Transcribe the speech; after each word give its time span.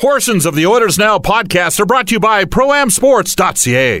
Portions 0.00 0.46
of 0.46 0.54
the 0.54 0.66
Oilers 0.66 0.96
Now 0.98 1.18
podcast 1.18 1.78
are 1.78 1.84
brought 1.84 2.06
to 2.08 2.14
you 2.14 2.20
by 2.20 2.44
ProAmSports.ca. 2.46 4.00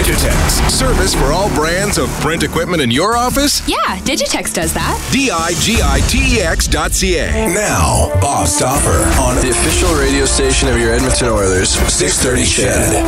Digitex. 0.00 0.70
Service 0.70 1.14
for 1.14 1.26
all 1.26 1.54
brands 1.54 1.98
of 1.98 2.08
print 2.20 2.42
equipment 2.42 2.80
in 2.80 2.90
your 2.90 3.18
office? 3.18 3.60
Yeah, 3.68 3.76
Digitex 3.98 4.54
does 4.54 4.72
that. 4.72 4.96
D-I-G-I-T-E-X 5.12 6.68
dot 6.68 6.92
C-A. 6.92 7.30
Now, 7.52 8.10
Bob 8.18 8.46
Stauffer 8.46 9.02
on 9.20 9.36
The 9.42 9.50
official 9.50 9.92
radio 9.96 10.24
station 10.24 10.70
of 10.70 10.78
your 10.78 10.94
Edmonton 10.94 11.28
Oilers, 11.28 11.68
630 11.68 12.42
Ched. 12.44 13.04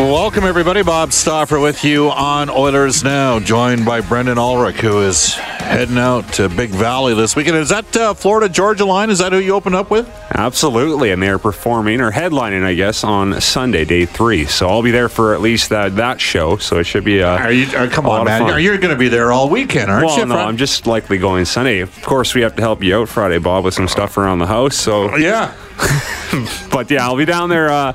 Welcome, 0.00 0.42
everybody. 0.42 0.82
Bob 0.82 1.12
Stauffer 1.12 1.60
with 1.60 1.84
you 1.84 2.10
on 2.10 2.50
Oilers 2.50 3.04
Now, 3.04 3.38
joined 3.38 3.84
by 3.84 4.00
Brendan 4.00 4.38
Ulrich, 4.38 4.80
who 4.80 5.02
is 5.02 5.36
heading 5.70 5.98
out 5.98 6.30
to 6.32 6.48
Big 6.48 6.70
Valley 6.70 7.14
this 7.14 7.36
weekend. 7.36 7.56
Is 7.56 7.68
that 7.68 7.96
uh, 7.96 8.12
Florida 8.12 8.48
Georgia 8.48 8.84
line? 8.84 9.08
Is 9.08 9.20
that 9.20 9.32
who 9.32 9.38
you 9.38 9.54
opened 9.54 9.76
up 9.76 9.88
with? 9.88 10.08
Absolutely, 10.32 11.12
and 11.12 11.22
they're 11.22 11.38
performing 11.38 12.00
or 12.00 12.10
headlining, 12.10 12.64
I 12.64 12.74
guess, 12.74 13.04
on 13.04 13.40
Sunday, 13.40 13.84
day 13.84 14.04
three. 14.04 14.46
So 14.46 14.68
I'll 14.68 14.82
be 14.82 14.90
there 14.90 15.08
for 15.08 15.32
at 15.34 15.40
least 15.40 15.70
that 15.70 15.96
that 15.96 16.20
show. 16.20 16.56
So 16.56 16.78
it 16.78 16.84
should 16.84 17.04
be. 17.04 17.22
Uh, 17.22 17.38
Are 17.38 17.52
you? 17.52 17.66
Uh, 17.76 17.88
come 17.88 18.06
a 18.06 18.10
on, 18.10 18.24
man. 18.24 18.42
Are 18.42 18.58
you 18.58 18.76
going 18.78 18.92
to 18.92 18.98
be 18.98 19.08
there 19.08 19.30
all 19.32 19.48
weekend, 19.48 19.90
aren't 19.90 20.06
well, 20.06 20.18
you? 20.18 20.26
no, 20.26 20.34
Fred? 20.34 20.46
I'm 20.46 20.56
just 20.56 20.86
likely 20.86 21.18
going 21.18 21.44
Sunday. 21.44 21.80
Of 21.80 22.02
course, 22.02 22.34
we 22.34 22.40
have 22.42 22.56
to 22.56 22.62
help 22.62 22.82
you 22.82 22.96
out 22.98 23.08
Friday, 23.08 23.38
Bob, 23.38 23.64
with 23.64 23.74
some 23.74 23.88
stuff 23.88 24.16
around 24.18 24.40
the 24.40 24.46
house. 24.46 24.76
So, 24.76 25.16
Yeah, 25.16 25.54
but 26.70 26.90
yeah, 26.90 27.04
I'll 27.04 27.16
be 27.16 27.24
down 27.24 27.48
there 27.48 27.70
uh, 27.70 27.92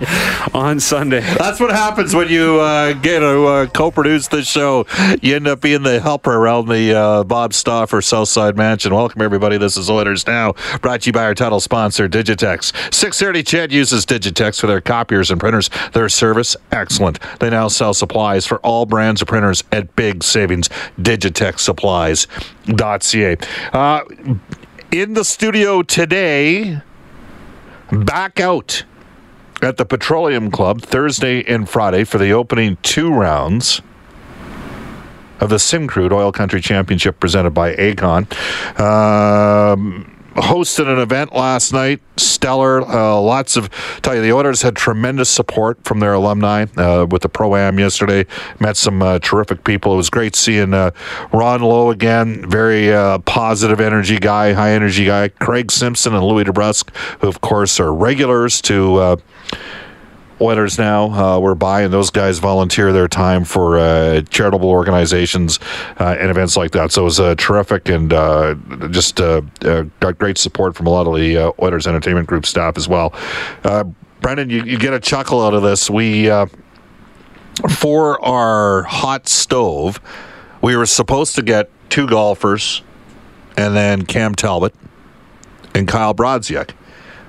on 0.54 0.80
Sunday. 0.80 1.22
that's 1.22 1.60
what 1.60 1.72
happens 1.72 2.16
when 2.16 2.30
you 2.30 2.60
uh, 2.60 2.94
get 2.94 3.20
to 3.20 3.46
uh, 3.46 3.66
co-produce 3.68 4.28
this 4.28 4.48
show. 4.48 4.86
You 5.22 5.36
end 5.36 5.48
up 5.48 5.62
being 5.62 5.84
the 5.84 6.00
helper 6.00 6.34
around 6.34 6.68
the 6.68 6.94
uh, 6.94 7.24
Bob 7.66 7.66
Stauffer 7.66 8.02
Southside 8.02 8.56
Mansion. 8.56 8.94
Welcome, 8.94 9.24
everybody. 9.24 9.58
This 9.58 9.76
is 9.76 9.90
Oilers 9.90 10.28
Now, 10.28 10.54
brought 10.82 11.02
to 11.02 11.10
you 11.10 11.14
by 11.14 11.24
our 11.24 11.34
title 11.34 11.60
sponsor, 11.60 12.08
Digitex. 12.08 12.66
630 12.94 13.44
Ched 13.44 13.72
uses 13.72 14.06
Digitex 14.06 14.62
for 14.62 14.68
their 14.68 14.82
copiers 14.82 15.32
and 15.32 15.40
printers. 15.40 15.72
Their 15.94 16.08
service, 16.08 16.56
excellent. 16.72 17.18
They 17.40 17.50
now 17.50 17.68
sell 17.68 17.96
supplies 17.96 18.46
for 18.46 18.60
all 18.60 18.86
brands 18.86 19.24
of 19.24 19.28
printers 19.28 19.64
at 19.72 19.96
big 19.96 20.24
savings. 20.24 20.70
DigitexSupplies.ca. 21.00 23.38
Uh, 23.74 24.02
in 24.92 25.16
the 25.16 25.26
studio 25.26 25.82
today, 25.82 26.82
back 27.92 28.40
out 28.40 28.84
at 29.64 29.78
the 29.78 29.86
Petroleum 29.86 30.52
Club 30.52 30.84
Thursday 30.84 31.44
and 31.44 31.68
Friday 31.68 32.04
for 32.04 32.20
the 32.20 32.32
opening 32.32 32.78
two 32.84 33.12
rounds 33.12 33.82
of 35.40 35.50
the 35.50 35.58
Syncrude 35.58 36.12
Oil 36.12 36.32
Country 36.32 36.62
Championship 36.62 37.20
presented 37.20 37.52
by 37.52 37.76
Aecon. 37.76 38.26
Um, 38.80 40.12
hosted 40.36 40.92
an 40.92 41.00
event 41.00 41.34
last 41.34 41.72
night, 41.72 42.02
stellar. 42.18 42.82
Uh, 42.82 43.20
lots 43.20 43.56
of, 43.56 43.70
tell 44.02 44.16
you, 44.16 44.22
the 44.22 44.34
Oilers 44.34 44.62
had 44.62 44.76
tremendous 44.76 45.30
support 45.30 45.84
from 45.84 46.00
their 46.00 46.14
alumni 46.14 46.66
uh, 46.78 47.06
with 47.10 47.22
the 47.22 47.30
Pro 47.30 47.56
Am 47.56 47.80
yesterday. 47.80 48.26
Met 48.60 48.76
some 48.78 49.02
uh, 49.02 49.20
terrific 49.20 49.64
people. 49.64 49.94
It 49.94 49.98
was 49.98 50.10
great 50.10 50.36
seeing 50.36 50.74
uh, 50.74 50.92
Ron 51.32 51.62
Low 51.62 51.90
again, 51.90 52.48
very 52.50 52.94
uh, 52.94 53.20
positive 53.20 53.80
energy 53.80 54.18
guy, 54.18 54.54
high 54.54 54.72
energy 54.72 55.06
guy. 55.06 55.30
Craig 55.30 55.72
Simpson 55.72 56.14
and 56.14 56.24
Louis 56.24 56.44
DeBrusk, 56.44 56.94
who, 57.22 57.28
of 57.28 57.42
course, 57.42 57.80
are 57.80 57.94
regulars 57.94 58.62
to. 58.64 59.20
Oilers 60.42 60.78
now. 60.78 61.12
Uh, 61.12 61.40
we're 61.40 61.56
by, 61.56 61.82
and 61.82 61.94
those 61.94 62.10
guys 62.10 62.40
volunteer 62.40 62.92
their 62.92 63.08
time 63.08 63.46
for 63.46 63.78
uh, 63.78 64.22
charitable 64.30 64.70
organizations 64.70 65.60
uh, 66.00 66.16
and 66.20 66.30
events 66.30 66.58
like 66.58 66.72
that. 66.72 66.92
So 66.92 67.02
it 67.02 67.06
was 67.06 67.20
uh, 67.20 67.36
terrific 67.36 67.88
and 67.90 68.12
uh, 68.12 68.56
just 68.92 69.22
uh, 69.22 69.42
got 70.00 70.18
great 70.18 70.38
support 70.38 70.76
from 70.76 70.88
a 70.88 70.90
lot 70.90 71.08
of 71.08 71.16
the 71.16 71.38
uh, 71.38 71.52
Oilers 71.62 71.88
Entertainment 71.88 72.28
Group 72.28 72.46
staff 72.46 72.78
as 72.78 72.88
well. 72.88 73.14
Brendan, 74.22 74.50
you, 74.50 74.64
you 74.64 74.78
get 74.78 74.94
a 74.94 75.00
chuckle 75.00 75.42
out 75.46 75.54
of 75.54 75.62
this. 75.62 75.90
We, 75.90 76.30
for 77.70 78.24
our 78.26 78.84
hot 78.84 79.28
stove, 79.28 80.02
we 80.62 80.76
were 80.76 80.86
supposed 80.86 81.36
to 81.36 81.44
get 81.44 81.70
two 81.90 82.08
golfers 82.08 82.82
and 83.56 83.76
then 83.76 84.06
Cam 84.06 84.36
Talbot 84.36 84.74
and 85.74 85.88
Kyle 85.88 86.14
Brodziak. 86.14 86.72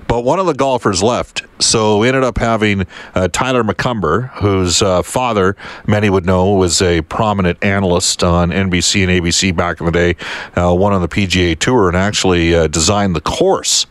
But 0.09 0.23
one 0.23 0.39
of 0.39 0.47
the 0.47 0.55
golfers 0.55 1.03
left, 1.03 1.45
so 1.59 1.99
we 1.99 2.09
ended 2.09 2.23
up 2.23 2.39
having 2.39 2.87
uh, 3.15 3.29
Tyler 3.29 3.65
McCumber, 3.65 4.31
whose 4.35 4.81
uh, 4.81 5.03
father, 5.03 5.57
many 5.87 6.09
would 6.11 6.25
know, 6.25 6.55
was 6.55 6.81
a 6.81 7.03
prominent 7.03 7.63
analyst 7.65 8.23
on 8.23 8.51
NBC 8.51 9.03
and 9.03 9.11
ABC 9.11 9.55
back 9.55 9.81
in 9.81 9.87
the 9.87 9.93
day, 9.93 10.17
uh, 10.57 10.73
on 10.75 11.03
the 11.03 11.09
PGA 11.09 11.59
Tour, 11.59 11.89
and 11.89 11.97
actually 11.97 12.55
uh, 12.55 12.69
designed 12.69 13.17
the 13.17 13.21
course 13.21 13.87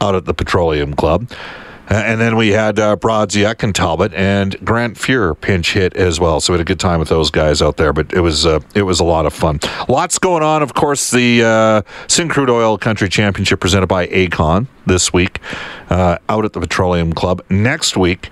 out 0.00 0.14
at 0.16 0.24
the 0.24 0.34
Petroleum 0.34 0.94
Club. 0.94 1.30
Uh, 1.90 1.94
and 1.94 2.20
then 2.20 2.36
we 2.36 2.50
had 2.50 2.78
uh, 2.78 2.96
Brodziak 2.96 3.62
and 3.62 3.74
Talbot 3.74 4.14
and 4.14 4.56
Grant 4.64 4.96
Fuhr 4.96 5.38
pinch 5.38 5.72
hit 5.72 5.94
as 5.96 6.20
well. 6.20 6.40
So 6.40 6.52
we 6.52 6.58
had 6.58 6.62
a 6.62 6.64
good 6.64 6.80
time 6.80 7.00
with 7.00 7.08
those 7.08 7.30
guys 7.30 7.60
out 7.60 7.76
there. 7.76 7.92
But 7.92 8.12
it 8.12 8.20
was 8.20 8.46
uh, 8.46 8.60
it 8.74 8.82
was 8.82 9.00
a 9.00 9.04
lot 9.04 9.26
of 9.26 9.32
fun. 9.32 9.60
Lots 9.88 10.18
going 10.18 10.42
on. 10.42 10.62
Of 10.62 10.74
course, 10.74 11.10
the 11.10 11.42
uh, 11.42 11.82
Syncrude 12.06 12.50
Oil 12.50 12.78
Country 12.78 13.08
Championship 13.08 13.60
presented 13.60 13.88
by 13.88 14.06
Aecon 14.06 14.66
this 14.86 15.12
week 15.12 15.40
uh, 15.90 16.18
out 16.28 16.44
at 16.44 16.52
the 16.52 16.60
Petroleum 16.60 17.12
Club. 17.12 17.42
Next 17.50 17.96
week. 17.96 18.30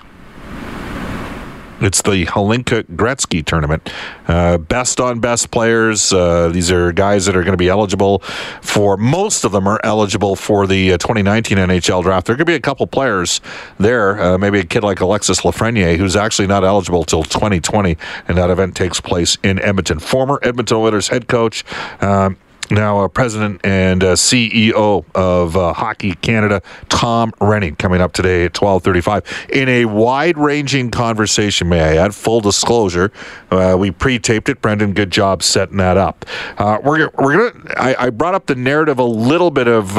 It's 1.81 2.03
the 2.03 2.27
Hlinka 2.27 2.85
Gretzky 2.95 3.45
tournament. 3.45 3.91
Uh, 4.29 4.59
best 4.59 5.01
on 5.01 5.19
best 5.19 5.51
players. 5.51 6.13
Uh, 6.13 6.49
these 6.49 6.71
are 6.71 6.93
guys 6.93 7.25
that 7.25 7.35
are 7.35 7.43
going 7.43 7.55
to 7.55 7.59
be 7.59 7.71
eligible 7.71 8.19
for, 8.61 8.99
most 8.99 9.45
of 9.45 9.53
them 9.53 9.67
are 9.67 9.81
eligible 9.83 10.37
for 10.37 10.67
the 10.67 10.93
uh, 10.93 10.99
2019 10.99 11.57
NHL 11.57 12.03
draft. 12.03 12.27
There 12.27 12.37
could 12.37 12.47
be 12.47 12.55
a 12.55 12.61
couple 12.61 12.87
players 12.87 13.41
there, 13.79 14.21
uh, 14.21 14.37
maybe 14.37 14.59
a 14.61 14.65
kid 14.65 14.83
like 14.83 15.01
Alexis 15.01 15.41
Lafreniere, 15.41 15.97
who's 15.97 16.17
actually 16.17 16.49
not 16.49 16.65
eligible 16.65 17.05
till 17.05 17.23
2020, 17.23 17.97
and 18.29 18.37
that 18.37 18.51
event 18.51 18.77
takes 18.77 19.01
place 19.01 19.39
in 19.43 19.59
Edmonton. 19.61 19.99
Former 19.99 20.39
Edmonton 20.43 20.77
Oilers 20.77 21.09
head 21.09 21.29
coach. 21.29 21.65
Um, 22.03 22.37
now 22.71 23.01
uh, 23.01 23.09
president 23.09 23.61
and 23.65 24.03
uh, 24.03 24.15
CEO 24.15 25.05
of 25.15 25.57
uh, 25.57 25.73
Hockey 25.73 26.15
Canada, 26.15 26.63
Tom 26.89 27.33
Renney, 27.41 27.77
coming 27.77 28.01
up 28.01 28.13
today 28.13 28.45
at 28.45 28.53
12:35 28.53 29.51
in 29.51 29.69
a 29.69 29.85
wide-ranging 29.87 30.91
conversation. 30.91 31.69
May 31.69 31.81
I 31.81 31.97
add, 31.97 32.15
full 32.15 32.41
disclosure, 32.41 33.13
uh, 33.51 33.77
we 33.79 33.91
pre-taped 33.91 34.49
it. 34.49 34.61
Brendan, 34.61 34.93
good 34.93 35.11
job 35.11 35.43
setting 35.43 35.79
that 35.79 35.97
up. 35.97 36.25
Uh, 36.59 36.79
we're 36.83 37.11
we're 37.19 37.51
gonna. 37.51 37.75
I, 37.77 38.07
I, 38.07 38.11
brought 38.11 38.35
up 38.35 38.47
the 38.47 38.55
narrative 38.55 38.99
a 38.99 39.05
little 39.05 39.51
bit 39.51 39.69
of 39.69 39.91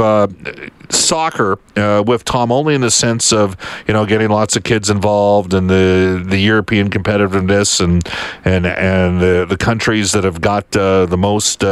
soccer 0.89 1.59
with 1.75 2.23
Tom, 2.25 2.51
only 2.51 2.75
in 2.75 2.81
the 2.81 2.91
sense 2.91 3.33
of 3.33 3.57
you 3.87 3.93
know 3.93 4.05
getting 4.05 4.29
lots 4.29 4.55
of 4.55 4.63
kids 4.63 4.89
involved 4.89 5.53
and 5.53 5.69
the 5.69 6.23
the 6.25 6.37
European 6.37 6.89
competitiveness 6.89 7.81
and 7.81 8.07
and 8.45 8.65
and 8.65 9.19
the, 9.19 9.45
the 9.47 9.57
countries 9.57 10.11
that 10.11 10.23
have 10.23 10.41
got 10.41 10.71
the 10.71 11.17
most. 11.17 11.63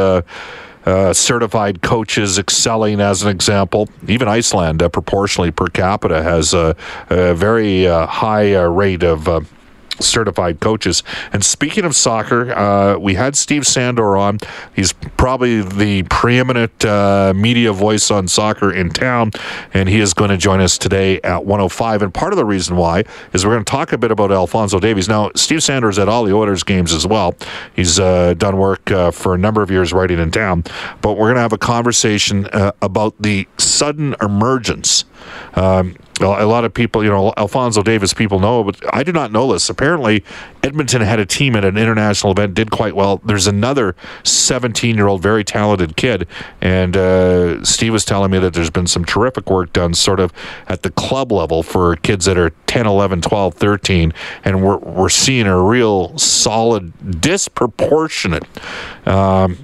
Uh, 0.86 1.12
certified 1.12 1.82
coaches 1.82 2.38
excelling 2.38 3.00
as 3.00 3.22
an 3.22 3.28
example. 3.28 3.86
Even 4.08 4.28
Iceland, 4.28 4.82
uh, 4.82 4.88
proportionally 4.88 5.50
per 5.50 5.66
capita, 5.66 6.22
has 6.22 6.54
a, 6.54 6.74
a 7.10 7.34
very 7.34 7.86
uh, 7.86 8.06
high 8.06 8.54
uh, 8.54 8.64
rate 8.64 9.02
of 9.02 9.28
uh, 9.28 9.40
certified 9.98 10.60
coaches. 10.60 11.02
And 11.32 11.44
speaking 11.44 11.84
of 11.84 11.94
soccer, 11.94 12.52
uh, 12.52 12.98
we 12.98 13.14
had 13.14 13.36
Steve 13.36 13.66
Sandor 13.66 14.16
on. 14.16 14.38
He's 14.74 14.92
probably 14.92 15.62
the 15.62 16.04
preeminent 16.04 16.84
uh, 16.84 17.32
media 17.36 17.72
voice 17.72 18.10
on 18.10 18.28
soccer 18.28 18.72
in 18.72 18.90
town, 18.90 19.32
and 19.74 19.88
he 19.88 20.00
is 20.00 20.14
going 20.14 20.30
to 20.30 20.36
join 20.36 20.60
us 20.60 20.78
today 20.78 21.20
at 21.22 21.44
105. 21.44 22.02
And 22.02 22.14
part 22.14 22.32
of 22.32 22.36
the 22.36 22.44
reason 22.44 22.76
why 22.76 23.04
is 23.32 23.44
we're 23.44 23.54
going 23.54 23.64
to 23.64 23.70
talk 23.70 23.92
a 23.92 23.98
bit 23.98 24.10
about 24.10 24.32
Alphonso 24.32 24.78
Davies. 24.78 25.08
Now, 25.08 25.30
Steve 25.34 25.62
Sandor 25.62 25.90
at 25.90 26.08
all 26.08 26.24
the 26.24 26.34
Oilers 26.34 26.62
games 26.62 26.92
as 26.92 27.06
well. 27.06 27.34
He's 27.74 27.98
uh, 27.98 28.34
done 28.34 28.58
work 28.58 28.90
uh, 28.90 29.10
for 29.10 29.34
a 29.34 29.38
number 29.38 29.62
of 29.62 29.70
years 29.70 29.92
writing 29.92 30.18
in 30.18 30.30
town, 30.30 30.64
but 31.00 31.14
we're 31.14 31.26
going 31.26 31.36
to 31.36 31.40
have 31.40 31.52
a 31.52 31.58
conversation 31.58 32.46
uh, 32.46 32.72
about 32.82 33.14
the 33.20 33.48
sudden 33.58 34.14
emergence. 34.20 35.04
Um, 35.54 35.96
a 36.20 36.44
lot 36.44 36.64
of 36.64 36.74
people, 36.74 37.02
you 37.02 37.10
know, 37.10 37.32
Alphonso 37.36 37.82
Davies, 37.82 38.12
people 38.12 38.40
know, 38.40 38.62
but 38.62 38.78
I 38.94 39.02
do 39.02 39.12
not 39.12 39.32
know 39.32 39.52
this. 39.52 39.70
Apparently, 39.70 40.22
Edmonton 40.62 41.00
had 41.00 41.18
a 41.18 41.26
team 41.26 41.56
at 41.56 41.64
an 41.64 41.76
international 41.76 42.32
event, 42.32 42.54
did 42.54 42.70
quite 42.70 42.94
well. 42.94 43.18
There's 43.24 43.46
another 43.46 43.96
17 44.24 44.96
year 44.96 45.06
old, 45.06 45.22
very 45.22 45.44
talented 45.44 45.96
kid. 45.96 46.26
And 46.60 46.96
uh, 46.96 47.64
Steve 47.64 47.92
was 47.92 48.04
telling 48.04 48.30
me 48.30 48.38
that 48.38 48.54
there's 48.54 48.70
been 48.70 48.86
some 48.86 49.04
terrific 49.04 49.50
work 49.50 49.72
done 49.72 49.94
sort 49.94 50.20
of 50.20 50.32
at 50.68 50.82
the 50.82 50.90
club 50.90 51.32
level 51.32 51.62
for 51.62 51.96
kids 51.96 52.26
that 52.26 52.36
are 52.36 52.50
10, 52.66 52.86
11, 52.86 53.22
12, 53.22 53.54
13. 53.54 54.12
And 54.44 54.62
we're, 54.62 54.78
we're 54.78 55.08
seeing 55.08 55.46
a 55.46 55.60
real 55.60 56.16
solid, 56.18 57.20
disproportionate. 57.20 58.44
Um, 59.06 59.58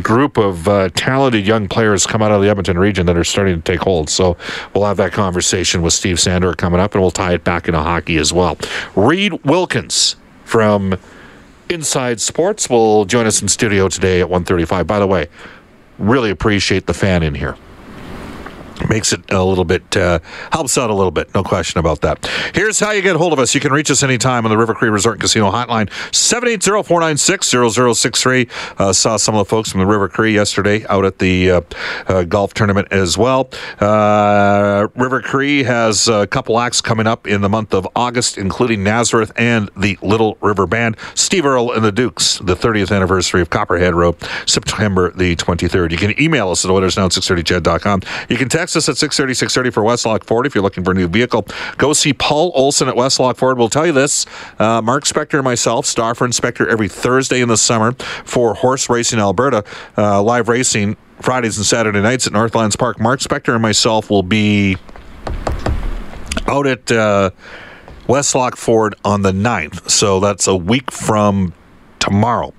group 0.00 0.36
of 0.36 0.68
uh, 0.68 0.88
talented 0.94 1.46
young 1.46 1.68
players 1.68 2.06
come 2.06 2.22
out 2.22 2.32
of 2.32 2.42
the 2.42 2.48
Edmonton 2.48 2.78
region 2.78 3.06
that 3.06 3.16
are 3.16 3.24
starting 3.24 3.56
to 3.56 3.62
take 3.62 3.80
hold. 3.80 4.08
So 4.08 4.36
we'll 4.74 4.84
have 4.84 4.96
that 4.98 5.12
conversation 5.12 5.82
with 5.82 5.92
Steve 5.92 6.18
Sandor 6.18 6.54
coming 6.54 6.80
up, 6.80 6.94
and 6.94 7.02
we'll 7.02 7.10
tie 7.10 7.34
it 7.34 7.44
back 7.44 7.68
into 7.68 7.80
hockey 7.80 8.16
as 8.16 8.32
well. 8.32 8.56
Reid 8.94 9.44
Wilkins 9.44 10.16
from 10.44 10.98
Inside 11.68 12.20
Sports 12.20 12.68
will 12.68 13.04
join 13.04 13.26
us 13.26 13.40
in 13.40 13.48
studio 13.48 13.88
today 13.88 14.20
at 14.20 14.28
1:35. 14.28 14.86
By 14.86 14.98
the 14.98 15.06
way, 15.06 15.28
really 15.98 16.30
appreciate 16.30 16.86
the 16.86 16.94
fan 16.94 17.22
in 17.22 17.34
here 17.34 17.56
makes 18.88 19.12
it 19.12 19.20
a 19.30 19.42
little 19.42 19.64
bit 19.64 19.96
uh, 19.96 20.20
helps 20.52 20.78
out 20.78 20.90
a 20.90 20.94
little 20.94 21.10
bit 21.10 21.34
no 21.34 21.42
question 21.42 21.78
about 21.78 22.02
that. 22.02 22.28
Here's 22.54 22.78
how 22.80 22.90
you 22.92 23.00
get 23.02 23.16
hold 23.16 23.32
of 23.32 23.38
us. 23.38 23.54
You 23.54 23.60
can 23.60 23.72
reach 23.72 23.90
us 23.90 24.02
anytime 24.02 24.44
on 24.44 24.50
the 24.50 24.58
river 24.58 24.74
cree 24.74 24.88
resort 24.88 25.20
casino 25.20 25.50
hotline 25.50 25.88
780-496-0063 26.10 28.50
uh, 28.78 28.92
saw 28.92 29.16
some 29.16 29.34
of 29.34 29.40
the 29.40 29.44
folks 29.44 29.70
from 29.70 29.80
the 29.80 29.86
river 29.86 30.08
cree 30.08 30.34
yesterday 30.34 30.84
out 30.86 31.04
at 31.04 31.18
the 31.18 31.50
uh, 31.50 31.60
uh 32.06 32.22
golf 32.24 32.54
tournament 32.54 32.88
as 32.90 33.18
well. 33.18 33.50
Uh, 33.80 34.88
river 34.96 35.20
cree 35.20 35.62
has 35.62 36.08
a 36.08 36.26
couple 36.26 36.58
acts 36.58 36.80
coming 36.80 37.06
up 37.06 37.26
in 37.26 37.42
the 37.42 37.48
month 37.48 37.74
of 37.74 37.86
august 37.94 38.38
including 38.38 38.82
nazareth 38.82 39.30
and 39.36 39.70
the 39.76 39.98
little 40.02 40.36
river 40.40 40.66
band. 40.66 40.96
Steve 41.14 41.46
earle 41.46 41.72
and 41.72 41.84
the 41.84 41.92
dukes 41.92 42.38
the 42.38 42.54
30th 42.54 42.94
anniversary 42.94 43.40
of 43.40 43.50
copperhead 43.50 43.94
road 43.94 44.16
september 44.46 45.10
the 45.12 45.36
23rd 45.36 45.90
you 45.90 45.98
can 45.98 46.18
email 46.20 46.50
us 46.50 46.64
at 46.64 46.70
oilersnow630ched.com 46.70 48.00
you 48.28 48.36
can 48.36 48.48
text 48.48 48.61
Text 48.62 48.76
us 48.76 48.88
at 48.88 48.96
630 48.96 49.34
630 49.34 49.70
for 49.72 49.82
Westlock 49.82 50.22
Ford 50.22 50.46
if 50.46 50.54
you're 50.54 50.62
looking 50.62 50.84
for 50.84 50.92
a 50.92 50.94
new 50.94 51.08
vehicle. 51.08 51.44
Go 51.78 51.92
see 51.92 52.12
Paul 52.12 52.52
Olson 52.54 52.86
at 52.86 52.94
Westlock 52.94 53.36
Ford. 53.36 53.58
We'll 53.58 53.68
tell 53.68 53.84
you 53.84 53.90
this 53.90 54.24
uh, 54.60 54.80
Mark 54.80 55.02
Spector 55.02 55.34
and 55.34 55.42
myself, 55.42 55.84
Stauffer 55.84 56.24
and 56.24 56.32
Spector, 56.32 56.68
every 56.68 56.86
Thursday 56.86 57.40
in 57.40 57.48
the 57.48 57.56
summer 57.56 57.90
for 58.24 58.54
Horse 58.54 58.88
Racing 58.88 59.18
Alberta, 59.18 59.64
uh, 59.98 60.22
live 60.22 60.48
racing 60.48 60.96
Fridays 61.20 61.56
and 61.56 61.66
Saturday 61.66 62.00
nights 62.00 62.28
at 62.28 62.32
Northlands 62.32 62.76
Park. 62.76 63.00
Mark 63.00 63.18
Spector 63.18 63.52
and 63.52 63.62
myself 63.62 64.08
will 64.10 64.22
be 64.22 64.76
out 66.46 66.68
at 66.68 66.92
uh, 66.92 67.30
Westlock 68.06 68.56
Ford 68.56 68.94
on 69.04 69.22
the 69.22 69.32
9th. 69.32 69.90
So 69.90 70.20
that's 70.20 70.46
a 70.46 70.54
week 70.54 70.92
from 70.92 71.52
tomorrow. 72.02 72.52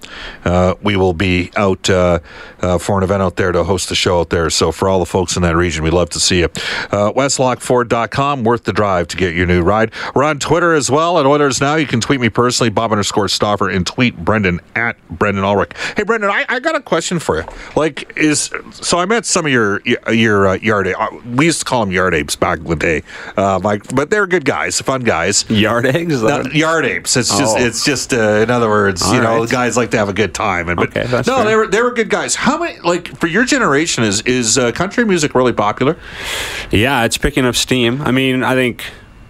Uh, 0.45 0.73
we 0.81 0.95
will 0.95 1.13
be 1.13 1.51
out 1.57 1.89
uh, 1.89 2.19
uh, 2.61 2.77
for 2.77 2.97
an 2.97 3.03
event 3.03 3.21
out 3.21 3.35
there 3.35 3.51
to 3.51 3.65
host 3.65 3.89
the 3.89 3.95
show 3.95 4.21
out 4.21 4.29
there. 4.29 4.49
So 4.49 4.71
for 4.71 4.87
all 4.87 4.99
the 4.99 5.05
folks 5.05 5.35
in 5.35 5.41
that 5.41 5.57
region, 5.57 5.83
we'd 5.83 5.91
love 5.91 6.09
to 6.11 6.19
see 6.19 6.39
you. 6.39 6.45
Uh, 6.45 7.11
WestlockFord.com, 7.11 8.45
worth 8.45 8.63
the 8.63 8.71
drive 8.71 9.09
to 9.09 9.17
get 9.17 9.35
your 9.35 9.45
new 9.45 9.61
ride. 9.61 9.91
We're 10.15 10.23
on 10.23 10.39
Twitter 10.39 10.73
as 10.73 10.89
well 10.89 11.19
at 11.19 11.25
Oilers 11.25 11.59
Now. 11.59 11.75
You 11.75 11.85
can 11.85 11.99
tweet 11.99 12.21
me 12.21 12.29
personally, 12.29 12.69
Bob 12.69 12.93
underscore 12.93 13.27
Stauffer, 13.27 13.69
and 13.69 13.85
tweet 13.85 14.15
Brendan 14.15 14.61
at 14.75 14.95
Brendan 15.09 15.43
Ulrich. 15.43 15.73
Hey, 15.97 16.03
Brendan, 16.03 16.29
I, 16.29 16.45
I 16.47 16.61
got 16.61 16.75
a 16.75 16.81
question 16.81 17.19
for 17.19 17.41
you. 17.41 17.43
Like, 17.75 18.13
is 18.15 18.49
so 18.71 18.97
I 18.97 19.05
met 19.05 19.25
some 19.25 19.45
of 19.45 19.51
your 19.51 19.81
your 20.09 20.47
uh, 20.47 20.53
yard 20.55 20.87
uh, 20.87 21.07
we 21.35 21.45
used 21.45 21.59
to 21.59 21.65
call 21.65 21.85
them 21.85 21.93
yard 21.93 22.13
apes 22.13 22.37
back 22.37 22.59
in 22.59 22.65
the 22.65 22.75
day, 22.77 23.03
uh, 23.35 23.59
like, 23.59 23.93
but 23.93 24.09
they're 24.09 24.27
good 24.27 24.45
guys, 24.45 24.79
fun 24.79 25.01
guys. 25.01 25.49
Yard 25.49 25.85
eggs, 25.85 26.21
no, 26.21 26.43
yard 26.43 26.85
apes. 26.85 27.17
It's 27.17 27.37
just 27.37 27.57
oh. 27.57 27.61
it's 27.61 27.83
just 27.83 28.13
in 28.13 28.49
other 28.49 28.69
words, 28.69 29.01
all 29.01 29.15
you 29.15 29.21
know 29.21 29.32
know, 29.41 29.47
guys 29.47 29.77
like 29.77 29.91
to 29.91 29.97
have 29.97 30.09
a 30.09 30.13
good 30.13 30.33
time. 30.33 30.69
And 30.69 30.77
but 30.77 30.89
okay, 30.89 31.09
no, 31.11 31.23
fair. 31.23 31.45
they 31.45 31.55
were 31.55 31.67
they 31.67 31.81
were 31.81 31.91
good 31.91 32.09
guys. 32.09 32.35
How 32.35 32.57
many 32.57 32.79
like 32.81 33.07
for 33.17 33.27
your 33.27 33.45
generation 33.45 34.03
is 34.03 34.21
is 34.21 34.57
uh, 34.57 34.71
country 34.71 35.05
music 35.05 35.35
really 35.35 35.53
popular? 35.53 35.97
Yeah, 36.71 37.05
it's 37.05 37.17
picking 37.17 37.45
up 37.45 37.55
steam. 37.55 38.01
I 38.01 38.11
mean, 38.11 38.43
I 38.43 38.53
think 38.55 38.83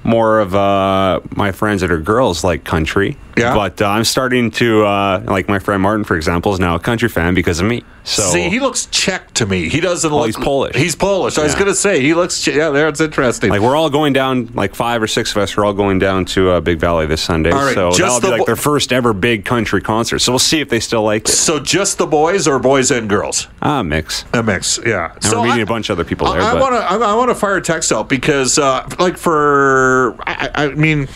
more 0.03 0.39
of 0.39 0.53
uh, 0.53 1.21
my 1.35 1.51
friends 1.51 1.81
that 1.81 1.91
are 1.91 1.99
girls 1.99 2.43
like 2.43 2.63
country. 2.63 3.17
Yeah. 3.37 3.55
But 3.55 3.81
uh, 3.81 3.87
I'm 3.87 4.03
starting 4.03 4.51
to 4.51 4.85
uh, 4.85 5.23
like 5.25 5.47
my 5.47 5.59
friend 5.59 5.81
Martin, 5.81 6.03
for 6.03 6.15
example, 6.15 6.53
is 6.53 6.59
now 6.59 6.75
a 6.75 6.79
country 6.79 7.09
fan 7.09 7.33
because 7.33 7.59
of 7.59 7.67
me. 7.67 7.83
So 8.03 8.23
see, 8.23 8.49
he 8.49 8.59
looks 8.59 8.87
Czech 8.87 9.33
to 9.35 9.45
me. 9.45 9.69
He 9.69 9.79
doesn't 9.79 10.11
well, 10.11 10.21
look. 10.21 10.27
He's 10.27 10.37
Polish. 10.37 10.75
He's 10.75 10.95
Polish. 10.95 11.37
Yeah. 11.37 11.43
I 11.43 11.45
was 11.45 11.55
going 11.55 11.67
to 11.67 11.75
say 11.75 12.01
he 12.01 12.13
looks. 12.13 12.45
Yeah, 12.45 12.69
there 12.69 12.87
it's 12.87 12.99
interesting. 12.99 13.49
Like 13.49 13.61
we're 13.61 13.75
all 13.75 13.89
going 13.89 14.13
down. 14.13 14.47
Like 14.53 14.75
five 14.75 15.01
or 15.01 15.07
six 15.07 15.31
of 15.31 15.37
us 15.37 15.57
are 15.57 15.63
all 15.63 15.73
going 15.73 15.99
down 15.99 16.25
to 16.25 16.51
uh, 16.51 16.59
Big 16.59 16.79
Valley 16.79 17.05
this 17.05 17.21
Sunday. 17.21 17.51
All 17.51 17.63
right, 17.63 17.73
so 17.73 17.91
that'll 17.91 18.19
be 18.19 18.27
like 18.27 18.45
their 18.45 18.55
first 18.55 18.91
ever 18.91 19.13
big 19.13 19.45
country 19.45 19.81
concert. 19.81 20.19
So 20.19 20.31
we'll 20.31 20.39
see 20.39 20.59
if 20.59 20.69
they 20.69 20.79
still 20.79 21.03
like 21.03 21.29
it. 21.29 21.31
So 21.31 21.59
just 21.59 21.97
the 21.97 22.07
boys 22.07 22.47
or 22.47 22.59
boys 22.59 22.91
and 22.91 23.09
girls? 23.09 23.47
Ah, 23.61 23.83
mix. 23.83 24.25
A 24.33 24.43
mix. 24.43 24.79
Yeah. 24.85 25.13
And 25.13 25.23
so 25.23 25.39
we're 25.39 25.47
meeting 25.47 25.59
I, 25.59 25.63
a 25.63 25.67
bunch 25.67 25.89
of 25.89 25.97
other 25.97 26.07
people 26.07 26.31
there. 26.31 26.41
I 26.41 26.59
want 26.59 26.75
to. 26.75 26.81
I 26.81 27.15
want 27.15 27.29
to 27.29 27.35
fire 27.35 27.57
a 27.57 27.61
text 27.61 27.91
out 27.91 28.09
because, 28.09 28.59
uh, 28.59 28.87
like, 28.99 29.17
for 29.17 30.15
I, 30.27 30.49
I 30.55 30.67
mean 30.69 31.07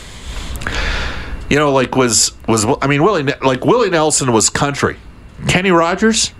you 1.49 1.57
know, 1.57 1.71
like 1.71 1.95
was 1.95 2.33
was 2.47 2.65
I 2.81 2.87
mean 2.87 3.03
Willie 3.03 3.23
like 3.23 3.65
Willie 3.65 3.89
Nelson 3.89 4.31
was 4.31 4.49
country. 4.49 4.97
Kenny 5.47 5.71
Rogers, 5.71 6.33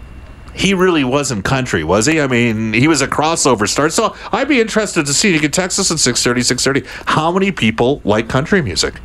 he 0.57 0.73
really 0.73 1.03
wasn't 1.03 1.45
country, 1.45 1.83
was 1.83 2.07
he? 2.07 2.19
I 2.19 2.27
mean, 2.27 2.73
he 2.73 2.87
was 2.87 3.01
a 3.01 3.07
crossover 3.07 3.69
star. 3.69 3.89
So 3.89 4.15
I'd 4.31 4.47
be 4.47 4.59
interested 4.59 5.05
to 5.05 5.13
see. 5.13 5.31
You 5.33 5.39
can 5.39 5.51
text 5.51 5.79
us 5.79 5.91
at 5.91 5.99
630, 5.99 6.43
630. 6.43 7.03
How 7.11 7.31
many 7.31 7.51
people 7.51 8.01
like 8.03 8.27
country 8.27 8.61
music? 8.61 8.95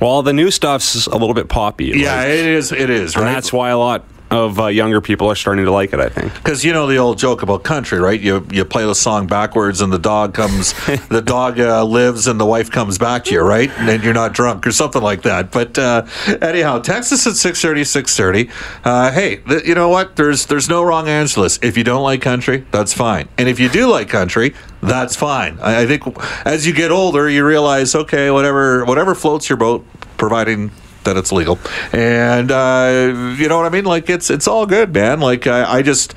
Well, 0.00 0.22
the 0.22 0.32
new 0.32 0.50
stuff's 0.50 1.06
a 1.06 1.16
little 1.16 1.34
bit 1.34 1.48
poppy. 1.48 1.86
Yeah, 1.94 2.16
like, 2.16 2.28
it 2.28 2.46
is. 2.46 2.72
It 2.72 2.90
is. 2.90 3.14
And 3.14 3.24
right? 3.24 3.32
that's 3.32 3.52
why 3.52 3.70
a 3.70 3.78
lot 3.78 4.04
of 4.36 4.60
uh, 4.60 4.66
younger 4.66 5.00
people 5.00 5.28
are 5.28 5.34
starting 5.34 5.64
to 5.64 5.70
like 5.70 5.92
it. 5.92 6.00
I 6.00 6.08
think 6.08 6.32
because 6.34 6.64
you 6.64 6.72
know 6.72 6.86
the 6.86 6.98
old 6.98 7.18
joke 7.18 7.42
about 7.42 7.64
country, 7.64 7.98
right? 7.98 8.20
You 8.20 8.46
you 8.52 8.64
play 8.64 8.84
the 8.84 8.94
song 8.94 9.26
backwards, 9.26 9.80
and 9.80 9.92
the 9.92 9.98
dog 9.98 10.34
comes, 10.34 10.72
the 11.08 11.22
dog 11.22 11.58
uh, 11.58 11.84
lives, 11.84 12.26
and 12.26 12.38
the 12.38 12.46
wife 12.46 12.70
comes 12.70 12.98
back 12.98 13.24
to 13.24 13.34
you, 13.34 13.40
right? 13.40 13.70
And 13.70 14.04
you're 14.04 14.14
not 14.14 14.32
drunk 14.34 14.66
or 14.66 14.72
something 14.72 15.02
like 15.02 15.22
that. 15.22 15.50
But 15.50 15.78
uh, 15.78 16.06
anyhow, 16.40 16.78
Texas 16.80 17.26
at 17.26 17.34
six 17.34 17.60
thirty, 17.60 17.84
six 17.84 18.16
thirty. 18.16 18.50
Uh, 18.84 19.10
hey, 19.10 19.36
th- 19.38 19.64
you 19.64 19.74
know 19.74 19.88
what? 19.88 20.16
There's 20.16 20.46
there's 20.46 20.68
no 20.68 20.82
wrong 20.82 21.08
answer. 21.08 21.36
If 21.62 21.76
you 21.76 21.84
don't 21.84 22.02
like 22.02 22.20
country, 22.20 22.64
that's 22.70 22.92
fine, 22.94 23.28
and 23.38 23.48
if 23.48 23.58
you 23.58 23.68
do 23.68 23.88
like 23.90 24.08
country, 24.08 24.54
that's 24.82 25.16
fine. 25.16 25.58
I, 25.60 25.82
I 25.82 25.86
think 25.86 26.04
as 26.46 26.66
you 26.66 26.72
get 26.72 26.90
older, 26.90 27.28
you 27.28 27.44
realize, 27.44 27.94
okay, 27.94 28.30
whatever 28.30 28.84
whatever 28.84 29.14
floats 29.14 29.48
your 29.48 29.56
boat, 29.56 29.84
providing 30.16 30.70
that 31.06 31.16
it's 31.16 31.32
legal, 31.32 31.58
and 31.92 32.50
uh, 32.50 33.34
you 33.38 33.48
know 33.48 33.56
what 33.56 33.66
I 33.66 33.70
mean. 33.70 33.84
Like 33.84 34.10
it's 34.10 34.30
it's 34.30 34.46
all 34.46 34.66
good, 34.66 34.92
man. 34.94 35.20
Like 35.20 35.46
I, 35.46 35.78
I 35.78 35.82
just. 35.82 36.14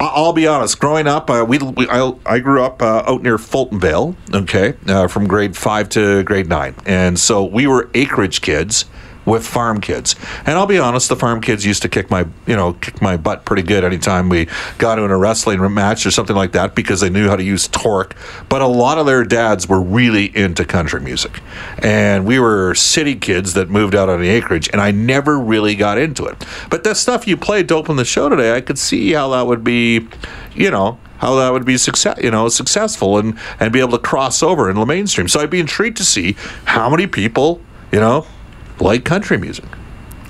I'll 0.00 0.32
be 0.32 0.46
honest. 0.46 0.78
Growing 0.78 1.08
up, 1.08 1.28
uh, 1.28 1.44
we, 1.48 1.58
we 1.58 1.88
I, 1.88 2.12
I, 2.24 2.38
grew 2.38 2.62
up 2.62 2.82
uh, 2.82 3.02
out 3.04 3.20
near 3.20 3.36
Fultonvale. 3.36 4.14
Okay, 4.32 4.74
uh, 4.86 5.08
from 5.08 5.26
grade 5.26 5.56
five 5.56 5.88
to 5.88 6.22
grade 6.22 6.48
nine, 6.48 6.76
and 6.86 7.18
so 7.18 7.44
we 7.44 7.66
were 7.66 7.90
acreage 7.94 8.40
kids 8.40 8.84
with 9.28 9.46
farm 9.46 9.80
kids. 9.80 10.16
And 10.46 10.58
I'll 10.58 10.66
be 10.66 10.78
honest, 10.78 11.08
the 11.08 11.16
farm 11.16 11.40
kids 11.40 11.64
used 11.64 11.82
to 11.82 11.88
kick 11.88 12.10
my, 12.10 12.26
you 12.46 12.56
know, 12.56 12.72
kick 12.74 13.00
my 13.02 13.16
butt 13.16 13.44
pretty 13.44 13.62
good 13.62 13.84
anytime 13.84 14.28
we 14.28 14.48
got 14.78 14.98
into 14.98 15.12
a 15.12 15.18
wrestling 15.18 15.58
match 15.72 16.06
or 16.06 16.10
something 16.10 16.36
like 16.36 16.52
that 16.52 16.74
because 16.74 17.00
they 17.00 17.10
knew 17.10 17.28
how 17.28 17.36
to 17.36 17.44
use 17.44 17.68
torque. 17.68 18.16
But 18.48 18.62
a 18.62 18.66
lot 18.66 18.98
of 18.98 19.06
their 19.06 19.24
dads 19.24 19.68
were 19.68 19.80
really 19.80 20.36
into 20.36 20.64
country 20.64 21.00
music. 21.00 21.40
And 21.82 22.24
we 22.24 22.38
were 22.38 22.74
city 22.74 23.14
kids 23.14 23.54
that 23.54 23.68
moved 23.68 23.94
out 23.94 24.08
on 24.08 24.20
the 24.20 24.28
acreage, 24.28 24.68
and 24.72 24.80
I 24.80 24.90
never 24.90 25.38
really 25.38 25.74
got 25.74 25.98
into 25.98 26.24
it. 26.24 26.44
But 26.70 26.84
the 26.84 26.94
stuff 26.94 27.26
you 27.26 27.36
played 27.36 27.68
to 27.68 27.74
open 27.74 27.96
the 27.96 28.04
show 28.04 28.28
today, 28.28 28.54
I 28.54 28.60
could 28.60 28.78
see 28.78 29.12
how 29.12 29.28
that 29.30 29.46
would 29.46 29.62
be, 29.62 30.08
you 30.54 30.70
know, 30.70 30.98
how 31.18 31.34
that 31.34 31.52
would 31.52 31.64
be 31.64 31.76
success, 31.76 32.18
you 32.22 32.30
know, 32.30 32.48
successful 32.48 33.18
and 33.18 33.38
and 33.60 33.72
be 33.72 33.80
able 33.80 33.92
to 33.92 33.98
cross 33.98 34.42
over 34.42 34.70
in 34.70 34.76
the 34.76 34.86
mainstream. 34.86 35.28
So 35.28 35.40
I'd 35.40 35.50
be 35.50 35.60
intrigued 35.60 35.96
to 35.98 36.04
see 36.04 36.36
how 36.64 36.88
many 36.88 37.06
people, 37.06 37.60
you 37.92 38.00
know, 38.00 38.26
like 38.80 39.04
country 39.04 39.38
music. 39.38 39.64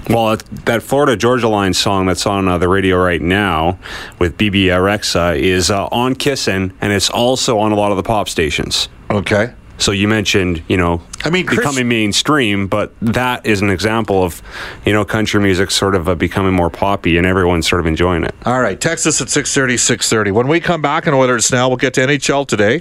Well, 0.08 0.38
that 0.64 0.82
Florida 0.82 1.16
Georgia 1.16 1.48
Line 1.48 1.74
song 1.74 2.06
that's 2.06 2.24
on 2.24 2.48
uh, 2.48 2.56
the 2.56 2.68
radio 2.68 2.96
right 2.96 3.20
now 3.20 3.78
with 4.18 4.38
Bebe 4.38 4.66
Rexha 4.66 5.38
is 5.38 5.70
uh, 5.70 5.86
on 5.88 6.14
Kissin, 6.14 6.72
and 6.80 6.92
it's 6.92 7.10
also 7.10 7.58
on 7.58 7.72
a 7.72 7.74
lot 7.74 7.90
of 7.90 7.98
the 7.98 8.02
pop 8.02 8.28
stations. 8.28 8.88
Okay. 9.10 9.52
So 9.76 9.92
you 9.92 10.08
mentioned, 10.08 10.62
you 10.66 10.76
know, 10.76 11.02
I 11.24 11.30
mean, 11.30 11.46
Chris- 11.46 11.58
becoming 11.60 11.88
mainstream, 11.88 12.66
but 12.66 12.92
that 13.00 13.46
is 13.46 13.60
an 13.62 13.70
example 13.70 14.24
of, 14.24 14.42
you 14.84 14.92
know, 14.92 15.04
country 15.04 15.40
music 15.40 15.70
sort 15.70 15.94
of 15.94 16.08
uh, 16.08 16.14
becoming 16.16 16.52
more 16.52 16.68
poppy 16.68 17.16
and 17.16 17.24
everyone's 17.24 17.68
sort 17.68 17.80
of 17.80 17.86
enjoying 17.86 18.24
it. 18.24 18.34
All 18.44 18.60
right, 18.60 18.80
text 18.80 19.06
us 19.06 19.20
at 19.20 19.28
630, 19.28 19.76
630. 19.76 20.32
When 20.32 20.48
we 20.48 20.58
come 20.58 20.82
back 20.82 21.06
on 21.06 21.14
Oilers 21.14 21.52
Now, 21.52 21.68
we'll 21.68 21.76
get 21.76 21.94
to 21.94 22.00
NHL 22.00 22.46
today. 22.48 22.80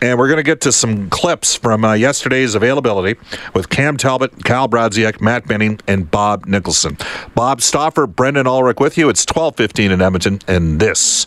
And 0.00 0.18
we're 0.18 0.28
going 0.28 0.38
to 0.38 0.44
get 0.44 0.60
to 0.62 0.72
some 0.72 1.10
clips 1.10 1.56
from 1.56 1.84
uh, 1.84 1.94
yesterday's 1.94 2.54
availability 2.54 3.18
with 3.52 3.68
Cam 3.68 3.96
Talbot, 3.96 4.44
Kyle 4.44 4.68
Brodziak, 4.68 5.20
Matt 5.20 5.48
Benning, 5.48 5.80
and 5.88 6.08
Bob 6.08 6.46
Nicholson. 6.46 6.96
Bob 7.34 7.60
Stauffer, 7.60 8.06
Brendan 8.06 8.46
Ulrich 8.46 8.78
with 8.78 8.96
you. 8.96 9.08
It's 9.08 9.22
1215 9.22 9.90
in 9.90 10.00
Edmonton, 10.00 10.38
and 10.46 10.78
this 10.78 11.26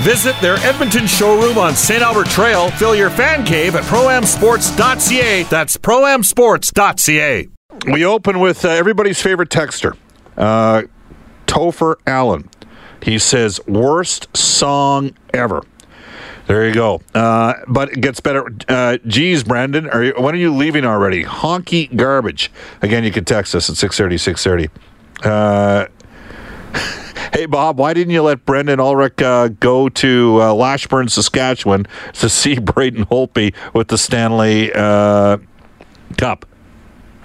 Visit 0.00 0.36
their 0.40 0.56
Edmonton 0.58 1.06
showroom 1.06 1.58
on 1.58 1.74
St. 1.74 2.02
Albert 2.02 2.28
Trail. 2.28 2.70
Fill 2.72 2.94
your 2.94 3.10
fan 3.10 3.44
cave 3.44 3.74
at 3.74 3.84
proamsports.ca. 3.84 5.42
That's 5.44 5.76
proamsports.ca. 5.76 7.48
We 7.92 8.04
open 8.04 8.40
with 8.40 8.64
uh, 8.64 8.68
everybody's 8.68 9.20
favorite 9.22 9.50
texter, 9.50 9.96
uh, 10.36 10.82
Topher 11.46 11.96
Allen. 12.06 12.48
He 13.02 13.18
says, 13.18 13.60
worst 13.66 14.36
song 14.36 15.12
ever. 15.32 15.62
There 16.48 16.66
you 16.66 16.74
go. 16.74 17.02
Uh, 17.14 17.54
but 17.68 17.92
it 17.92 18.00
gets 18.00 18.20
better. 18.20 18.50
Uh, 18.68 18.96
geez, 19.06 19.44
Brandon, 19.44 19.88
are 19.90 20.02
you, 20.02 20.14
when 20.16 20.34
are 20.34 20.38
you 20.38 20.52
leaving 20.54 20.84
already? 20.84 21.22
Honky 21.22 21.94
garbage. 21.94 22.50
Again, 22.80 23.04
you 23.04 23.12
can 23.12 23.24
text 23.26 23.54
us 23.54 23.68
at 23.68 23.76
630, 23.76 24.16
630. 24.16 25.28
Uh, 25.28 25.86
Hey, 27.32 27.46
Bob, 27.46 27.78
why 27.78 27.92
didn't 27.94 28.12
you 28.12 28.22
let 28.22 28.46
Brendan 28.46 28.80
Ulrich 28.80 29.20
uh, 29.20 29.48
go 29.48 29.88
to 29.90 30.38
uh, 30.40 30.54
Lashburn, 30.54 31.08
Saskatchewan 31.08 31.86
to 32.14 32.28
see 32.28 32.58
Braden 32.58 33.06
Holtby 33.06 33.54
with 33.74 33.88
the 33.88 33.98
Stanley 33.98 34.72
uh, 34.72 35.38
Cup? 36.16 36.46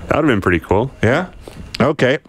That 0.07 0.17
would 0.17 0.25
have 0.25 0.25
been 0.25 0.41
pretty 0.41 0.59
cool. 0.59 0.91
Yeah? 1.01 1.31
Okay. 1.79 2.19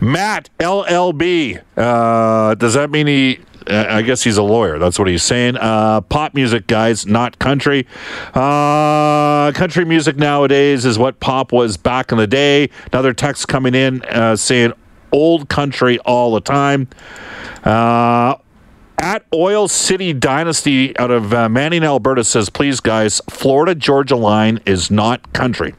Matt, 0.00 0.50
LLB. 0.60 1.60
Uh, 1.76 2.54
does 2.54 2.74
that 2.74 2.90
mean 2.90 3.06
he. 3.06 3.40
Uh, 3.66 3.84
I 3.88 4.02
guess 4.02 4.22
he's 4.22 4.38
a 4.38 4.42
lawyer. 4.42 4.78
That's 4.78 4.98
what 4.98 5.08
he's 5.08 5.22
saying. 5.22 5.56
Uh, 5.56 6.00
pop 6.00 6.32
music, 6.34 6.68
guys, 6.68 7.04
not 7.04 7.38
country. 7.38 7.86
country 8.32 9.84
music 9.84 10.16
nowadays 10.16 10.86
is 10.86 10.98
what 10.98 11.20
pop 11.20 11.52
was 11.52 11.76
back 11.76 12.10
in 12.12 12.18
the 12.18 12.26
day. 12.26 12.70
Another 12.92 13.12
text 13.12 13.48
coming 13.48 13.74
in 13.74 14.02
saying 14.36 14.72
old 15.12 15.48
country 15.48 15.98
all 16.00 16.34
the 16.34 16.40
time. 16.40 16.88
Uh, 17.64 18.36
at 19.00 19.24
Oil 19.32 19.68
City 19.68 20.12
Dynasty 20.12 20.98
out 20.98 21.10
of 21.10 21.32
uh, 21.32 21.48
Manning, 21.48 21.84
Alberta 21.84 22.24
says, 22.24 22.50
please, 22.50 22.80
guys, 22.80 23.20
Florida 23.30 23.74
Georgia 23.74 24.16
line 24.16 24.60
is 24.66 24.90
not 24.90 25.32
country. 25.32 25.74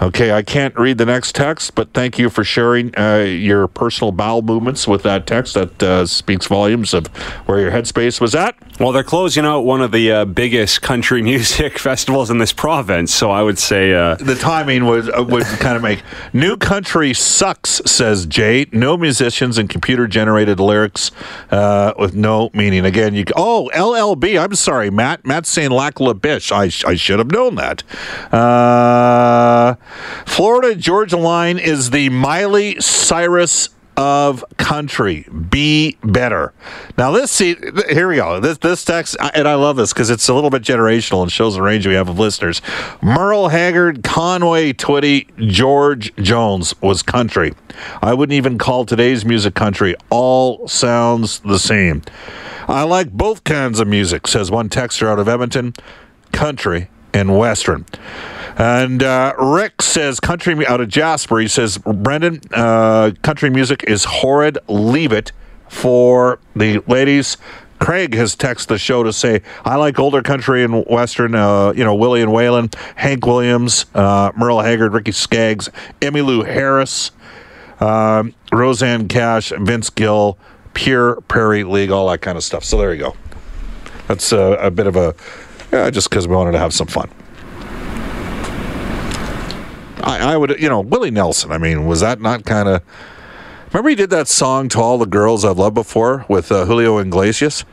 Okay, 0.00 0.32
I 0.32 0.42
can't 0.42 0.78
read 0.78 0.98
the 0.98 1.06
next 1.06 1.34
text, 1.34 1.74
but 1.74 1.92
thank 1.92 2.18
you 2.18 2.30
for 2.30 2.44
sharing 2.44 2.96
uh, 2.96 3.16
your 3.18 3.66
personal 3.66 4.12
bowel 4.12 4.42
movements 4.42 4.86
with 4.86 5.02
that 5.02 5.26
text. 5.26 5.54
That 5.54 5.82
uh, 5.82 6.06
speaks 6.06 6.46
volumes 6.46 6.94
of 6.94 7.08
where 7.46 7.58
your 7.58 7.72
headspace 7.72 8.20
was 8.20 8.34
at. 8.34 8.56
Well, 8.78 8.92
they're 8.92 9.02
closing 9.02 9.44
out 9.44 9.62
one 9.62 9.82
of 9.82 9.90
the 9.90 10.12
uh, 10.12 10.24
biggest 10.24 10.82
country 10.82 11.20
music 11.34 11.80
festivals 11.80 12.30
in 12.30 12.38
this 12.38 12.52
province, 12.52 13.12
so 13.12 13.28
I 13.28 13.42
would 13.42 13.58
say 13.58 13.92
uh, 13.92 14.14
the 14.14 14.36
timing 14.36 14.86
would 14.86 15.12
uh, 15.12 15.24
would 15.24 15.42
kind 15.58 15.76
of 15.76 15.82
make 15.82 16.02
new 16.32 16.56
country 16.56 17.12
sucks. 17.12 17.80
Says 17.86 18.24
Jay. 18.26 18.66
No 18.70 18.96
musicians 18.96 19.58
and 19.58 19.68
computer 19.68 20.06
generated 20.06 20.60
lyrics 20.60 21.10
uh, 21.50 21.92
with 21.98 22.14
no 22.14 22.50
meaning. 22.54 22.84
Again, 22.84 23.14
you 23.14 23.24
oh 23.34 23.68
LLB. 23.74 24.40
I'm 24.40 24.54
sorry, 24.54 24.90
Matt. 24.90 25.26
Matt's 25.26 25.48
saying 25.48 25.70
Lac 25.72 25.98
La 25.98 26.12
Biche. 26.12 26.52
I 26.52 26.70
I 26.86 26.94
should 26.94 27.18
have 27.18 27.32
known 27.32 27.56
that. 27.56 27.82
Florida 30.24 30.76
Georgia 30.76 31.16
line 31.16 31.58
is 31.58 31.90
the 31.90 32.10
Miley 32.10 32.80
Cyrus 32.80 33.70
of 33.98 34.44
country. 34.58 35.26
Be 35.50 35.98
better. 36.04 36.54
Now 36.96 37.10
this 37.10 37.32
see 37.32 37.56
here 37.90 38.08
we 38.08 38.16
go. 38.16 38.38
This 38.38 38.56
this 38.58 38.84
text 38.84 39.16
and 39.34 39.48
I 39.48 39.56
love 39.56 39.76
this 39.76 39.92
because 39.92 40.08
it's 40.08 40.28
a 40.28 40.34
little 40.34 40.50
bit 40.50 40.62
generational 40.62 41.22
and 41.22 41.32
shows 41.32 41.56
the 41.56 41.62
range 41.62 41.84
we 41.84 41.94
have 41.94 42.08
of 42.08 42.16
listeners. 42.16 42.62
Merle 43.02 43.48
Haggard, 43.48 44.04
Conway 44.04 44.72
Twitty, 44.72 45.26
George 45.50 46.14
Jones 46.14 46.80
was 46.80 47.02
country. 47.02 47.54
I 48.00 48.14
wouldn't 48.14 48.36
even 48.36 48.56
call 48.56 48.86
today's 48.86 49.24
music 49.24 49.54
country. 49.54 49.96
All 50.10 50.68
sounds 50.68 51.40
the 51.40 51.58
same. 51.58 52.02
I 52.68 52.84
like 52.84 53.10
both 53.10 53.42
kinds 53.42 53.80
of 53.80 53.88
music, 53.88 54.28
says 54.28 54.48
one 54.48 54.68
texter 54.68 55.08
out 55.08 55.18
of 55.18 55.28
Edmonton. 55.28 55.74
Country 56.30 56.88
and 57.12 57.36
Western. 57.36 57.84
And 58.58 59.04
uh, 59.04 59.34
Rick 59.38 59.82
says, 59.82 60.18
country 60.18 60.66
out 60.66 60.80
of 60.80 60.88
Jasper, 60.88 61.38
he 61.38 61.46
says, 61.46 61.78
Brendan, 61.78 62.40
uh, 62.52 63.12
country 63.22 63.50
music 63.50 63.84
is 63.84 64.04
horrid. 64.04 64.58
Leave 64.66 65.12
it 65.12 65.30
for 65.68 66.40
the 66.56 66.80
ladies. 66.88 67.36
Craig 67.78 68.14
has 68.14 68.34
texted 68.34 68.66
the 68.66 68.78
show 68.78 69.04
to 69.04 69.12
say, 69.12 69.42
I 69.64 69.76
like 69.76 70.00
older 70.00 70.22
country 70.22 70.64
and 70.64 70.84
Western, 70.86 71.36
uh, 71.36 71.72
you 71.76 71.84
know, 71.84 71.94
Willie 71.94 72.20
and 72.20 72.32
Waylon, 72.32 72.74
Hank 72.96 73.24
Williams, 73.24 73.86
uh, 73.94 74.32
Merle 74.36 74.60
Haggard, 74.60 74.92
Ricky 74.92 75.12
Skaggs, 75.12 75.70
Emmylou 76.00 76.44
Harris, 76.44 77.12
um, 77.78 78.34
Rosanne 78.50 79.06
Cash, 79.06 79.52
Vince 79.56 79.90
Gill, 79.90 80.36
Pure 80.74 81.20
Prairie 81.28 81.62
League, 81.62 81.92
all 81.92 82.08
that 82.08 82.22
kind 82.22 82.36
of 82.36 82.42
stuff. 82.42 82.64
So 82.64 82.76
there 82.76 82.92
you 82.92 82.98
go. 83.00 83.16
That's 84.08 84.32
a, 84.32 84.58
a 84.60 84.70
bit 84.72 84.88
of 84.88 84.96
a, 84.96 85.14
yeah, 85.70 85.90
just 85.90 86.10
because 86.10 86.26
we 86.26 86.34
wanted 86.34 86.52
to 86.52 86.58
have 86.58 86.74
some 86.74 86.88
fun. 86.88 87.08
I, 90.02 90.34
I 90.34 90.36
would, 90.36 90.60
you 90.60 90.68
know, 90.68 90.80
Willie 90.80 91.10
Nelson. 91.10 91.52
I 91.52 91.58
mean, 91.58 91.86
was 91.86 92.00
that 92.00 92.20
not 92.20 92.44
kind 92.44 92.68
of? 92.68 92.82
Remember 93.72 93.90
he 93.90 93.96
did 93.96 94.10
that 94.10 94.28
song 94.28 94.68
to 94.70 94.80
all 94.80 94.96
the 94.96 95.06
girls 95.06 95.44
I've 95.44 95.58
loved 95.58 95.74
before 95.74 96.24
with 96.28 96.50
uh, 96.50 96.64
Julio 96.64 96.98
Iglesias. 96.98 97.64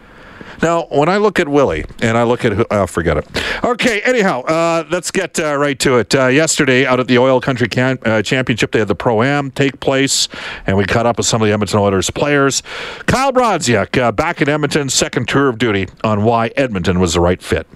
Now, 0.62 0.84
when 0.89 1.10
I 1.10 1.17
look 1.17 1.39
at 1.39 1.48
Willie 1.48 1.86
and 2.01 2.17
I 2.17 2.24
look 2.24 2.46
at, 2.46 2.72
uh, 2.72 2.86
forget 2.86 3.17
it. 3.17 3.27
Okay, 3.63 4.01
anyhow, 4.01 4.41
uh, 4.41 4.86
let's 4.89 5.12
get 5.12 5.39
uh, 5.39 5.55
right 5.55 5.77
to 5.79 5.98
it. 5.98 6.15
Uh, 6.15 6.27
yesterday, 6.27 6.86
out 6.86 7.00
at 7.00 7.08
the 7.08 7.17
Oil 7.17 7.41
Country 7.41 7.67
uh, 7.77 8.22
Championship, 8.22 8.72
they 8.72 8.79
had 8.79 8.88
the 8.88 8.96
Pro 8.96 9.22
Am 9.22 9.51
take 9.51 9.79
place, 9.79 10.27
and 10.65 10.77
we 10.77 10.86
caught 10.86 11.05
up 11.05 11.17
with 11.17 11.25
some 11.25 11.41
of 11.41 11.48
the 11.48 11.53
Edmonton 11.53 11.79
Oilers 11.79 12.10
players. 12.10 12.63
Kyle 13.05 13.32
Brodziak, 13.32 13.98
uh, 14.01 14.12
back 14.12 14.41
in 14.41 14.50
Edmonton, 14.50 14.89
second 14.89 15.27
tour 15.27 15.50
of 15.50 15.58
duty 15.58 15.88
on 16.03 16.24
why 16.24 16.51
Edmonton 16.55 17.00
was 17.00 17.13
the 17.13 17.20
right 17.20 17.41
fit. 17.41 17.67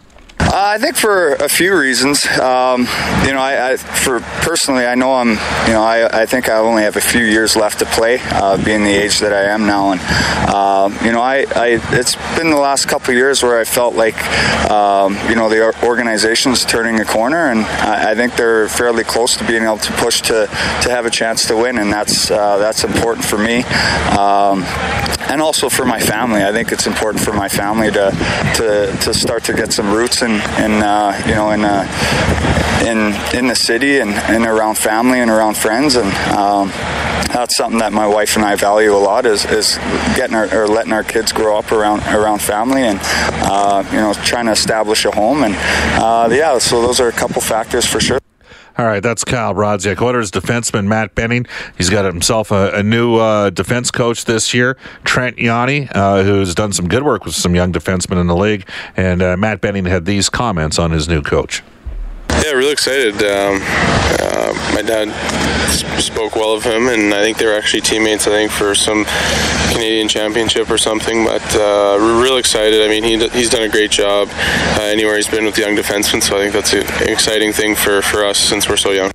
Uh, 0.52 0.74
I 0.74 0.80
think 0.80 0.96
for 0.96 1.34
a 1.34 1.48
few 1.48 1.78
reasons. 1.78 2.26
Um, 2.26 2.82
you 3.24 3.34
know, 3.34 3.40
I, 3.40 3.74
I, 3.74 3.78
for 3.78 4.20
personally, 4.42 4.84
I 4.84 4.96
know 4.96 5.14
I'm. 5.14 5.30
You 5.68 5.74
know, 5.74 5.84
I, 5.84 6.24
I 6.24 6.26
think 6.26 6.50
I 6.50 6.56
only 6.56 6.82
have 6.82 6.96
a 6.96 7.02
few 7.02 7.24
years 7.24 7.56
left 7.56 7.78
to 7.80 7.86
play, 7.86 8.18
uh, 8.32 8.58
being 8.66 8.84
the 8.84 8.90
age 8.90 9.20
that 9.20 9.32
I 9.32 9.44
am 9.44 9.68
now, 9.68 9.92
and 9.92 10.02
uh, 10.02 10.90
you 11.06 11.12
know, 11.12 11.22
I, 11.22 11.46
I, 11.56 11.80
it's 11.92 12.16
been 12.36 12.50
the 12.50 12.58
last 12.58 12.88
couple 12.88 13.14
years 13.14 13.44
where 13.44 13.60
I 13.60 13.64
felt 13.64 13.94
like 13.94 14.18
um, 14.72 15.16
you 15.30 15.36
know 15.36 15.50
the 15.50 15.72
organization's 15.86 16.66
turning 16.66 17.00
a 17.00 17.06
corner, 17.06 17.52
and 17.52 17.60
I, 17.60 18.12
I, 18.12 18.16
think 18.16 18.36
they're 18.36 18.70
fairly 18.70 19.04
close 19.04 19.38
to 19.38 19.46
being 19.46 19.62
able 19.62 19.78
to 19.78 19.92
push 19.94 20.22
to 20.22 20.48
to 20.48 20.90
have 20.90 21.06
a 21.06 21.12
chance 21.12 21.46
to 21.46 21.58
win, 21.58 21.78
and 21.78 21.94
that's 21.94 22.32
uh, 22.32 22.58
that's 22.58 22.84
important 22.84 23.24
for 23.24 23.38
me. 23.38 23.60
Um, 24.18 24.66
and 25.30 25.42
also 25.42 25.70
for 25.70 25.86
my 25.86 26.00
family, 26.00 26.44
I 26.44 26.52
think 26.52 26.72
it's 26.72 26.88
important 26.88 27.24
for 27.24 27.34
my 27.34 27.48
family 27.48 27.92
to 27.92 28.12
to, 28.56 28.98
to 29.02 29.14
start 29.14 29.44
to 29.46 29.54
get 29.54 29.72
some 29.72 29.94
roots 29.94 30.22
in, 30.22 30.32
in 30.32 30.82
uh, 30.84 31.22
you 31.28 31.36
know 31.36 31.52
in 31.52 31.64
uh, 31.64 31.86
in 32.86 33.38
in 33.38 33.48
the 33.48 33.56
city 33.56 34.00
and, 34.00 34.12
and 34.12 34.46
around 34.46 34.78
family 34.78 35.20
and 35.20 35.30
around 35.30 35.56
friends. 35.56 35.96
And 35.96 36.12
um, 36.36 36.70
that's 37.32 37.56
something 37.56 37.80
that 37.80 37.94
my 37.94 38.08
wife 38.08 38.36
and 38.36 38.46
I 38.46 38.56
value 38.56 38.96
a 38.96 38.98
lot 38.98 39.26
is, 39.26 39.46
is 39.46 39.78
getting 40.16 40.36
our, 40.36 40.64
or 40.64 40.68
letting 40.68 40.94
our 40.94 41.04
kids 41.04 41.32
grow 41.32 41.58
up 41.58 41.72
around 41.72 42.02
around 42.08 42.42
family 42.42 42.82
and 42.82 43.00
uh, 43.02 43.84
you 43.92 43.98
know 43.98 44.14
trying 44.14 44.46
to 44.46 44.52
establish 44.52 45.06
a 45.06 45.12
home. 45.12 45.44
And 45.44 45.56
uh, 46.02 46.30
yeah 46.32 46.58
so 46.58 46.82
those 46.82 47.00
are 47.00 47.08
a 47.08 47.14
couple 47.14 47.42
factors 47.42 47.86
for 47.86 48.00
sure. 48.00 48.20
All 48.80 48.86
right, 48.86 49.04
that's 49.04 49.26
Kyle 49.26 49.54
Brodziak. 49.54 50.02
Oilers 50.02 50.32
defenseman 50.32 50.86
Matt 50.86 51.14
Benning. 51.14 51.46
He's 51.78 51.90
got 51.90 52.06
himself 52.06 52.50
a, 52.50 52.72
a 52.76 52.82
new 52.82 53.18
uh, 53.18 53.50
defense 53.50 53.92
coach 53.92 54.24
this 54.24 54.54
year, 54.54 54.78
Trent 55.04 55.36
Yawney, 55.36 55.92
uh, 55.94 56.24
who's 56.24 56.56
done 56.56 56.72
some 56.72 56.88
good 56.88 57.04
work 57.04 57.26
with 57.26 57.36
some 57.36 57.54
young 57.54 57.74
defensemen 57.74 58.22
in 58.22 58.28
the 58.28 58.38
league. 58.38 58.66
And 58.96 59.22
uh, 59.22 59.36
Matt 59.36 59.60
Benning 59.60 59.84
had 59.84 60.06
these 60.06 60.30
comments 60.30 60.80
on 60.80 60.92
his 60.92 61.10
new 61.10 61.22
coach. 61.22 61.62
Yeah, 62.44 62.52
really 62.52 62.72
excited. 62.72 63.16
Um, 63.16 63.60
uh, 64.22 64.72
my 64.74 64.82
dad 64.82 65.10
spoke 66.02 66.36
well 66.36 66.54
of 66.54 66.64
him, 66.64 66.88
and 66.88 67.14
I 67.14 67.22
think 67.22 67.38
they 67.38 67.46
were 67.46 67.54
actually 67.54 67.82
teammates. 67.82 68.28
I 68.28 68.32
think 68.32 68.52
for 68.52 68.74
some 68.76 69.06
Canadian 69.72 70.08
championship 70.08 70.70
or 70.70 70.78
something. 70.78 71.26
But 71.26 71.44
uh, 71.56 71.98
we're 72.00 72.22
real 72.22 72.38
excited. 72.38 72.82
I 72.82 72.88
mean, 72.88 73.04
he, 73.04 73.28
he's 73.30 73.50
done 73.50 73.64
a 73.64 73.70
great 73.70 73.92
job 73.92 74.30
uh, 74.32 74.82
anywhere 74.84 75.16
he's 75.16 75.28
been 75.28 75.46
with 75.46 75.58
young 75.58 75.76
defensemen. 75.76 76.22
So 76.24 76.38
I 76.38 76.40
think 76.40 76.54
that's 76.54 76.74
an 76.74 77.10
exciting 77.10 77.54
thing 77.54 77.76
for 77.76 78.02
for 78.02 78.26
us 78.26 78.38
since 78.40 78.70
we're 78.70 78.78
so 78.78 78.92
young. 78.92 79.12